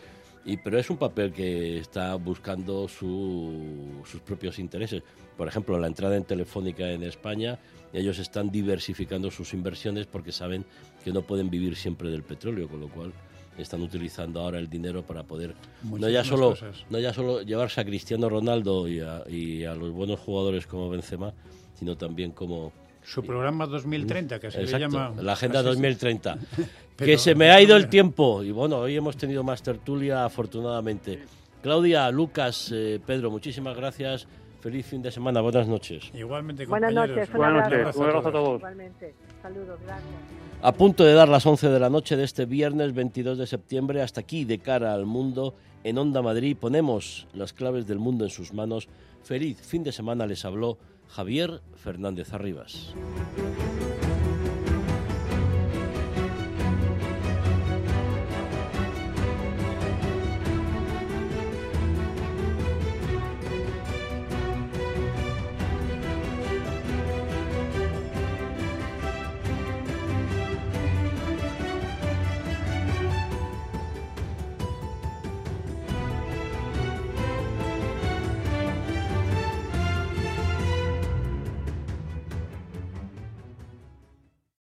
[0.45, 5.03] y, pero es un papel que está buscando sus propios intereses.
[5.37, 7.59] Por ejemplo, la entrada en Telefónica en España,
[7.93, 10.65] ellos están diversificando sus inversiones porque saben
[11.03, 13.13] que no pueden vivir siempre del petróleo, con lo cual
[13.57, 16.55] están utilizando ahora el dinero para poder no ya solo
[16.89, 20.89] no ya solo llevarse a Cristiano Ronaldo y a, y a los buenos jugadores como
[20.89, 21.33] Benzema,
[21.77, 22.71] sino también como
[23.03, 25.13] su programa 2030, que se llama...
[25.19, 26.37] La Agenda 2030.
[26.97, 28.43] que se me ha ido el tiempo.
[28.43, 31.19] Y bueno, hoy hemos tenido más tertulia, afortunadamente.
[31.63, 34.27] Claudia, Lucas, eh, Pedro, muchísimas gracias.
[34.59, 35.41] Feliz fin de semana.
[35.41, 36.11] Buenas noches.
[36.13, 37.31] Igualmente, Buenas noches.
[37.31, 37.95] Buenas noches.
[37.95, 38.57] Un abrazo a todos.
[38.59, 39.13] Igualmente.
[39.41, 39.79] Saludos.
[39.85, 40.13] Gracias.
[40.61, 44.01] A punto de dar las 11 de la noche de este viernes 22 de septiembre,
[44.01, 45.55] hasta aquí de cara al mundo,
[45.85, 48.89] en Onda Madrid, ponemos las claves del mundo en sus manos.
[49.23, 52.93] Feliz fin de semana les habló Javier Fernández Arribas.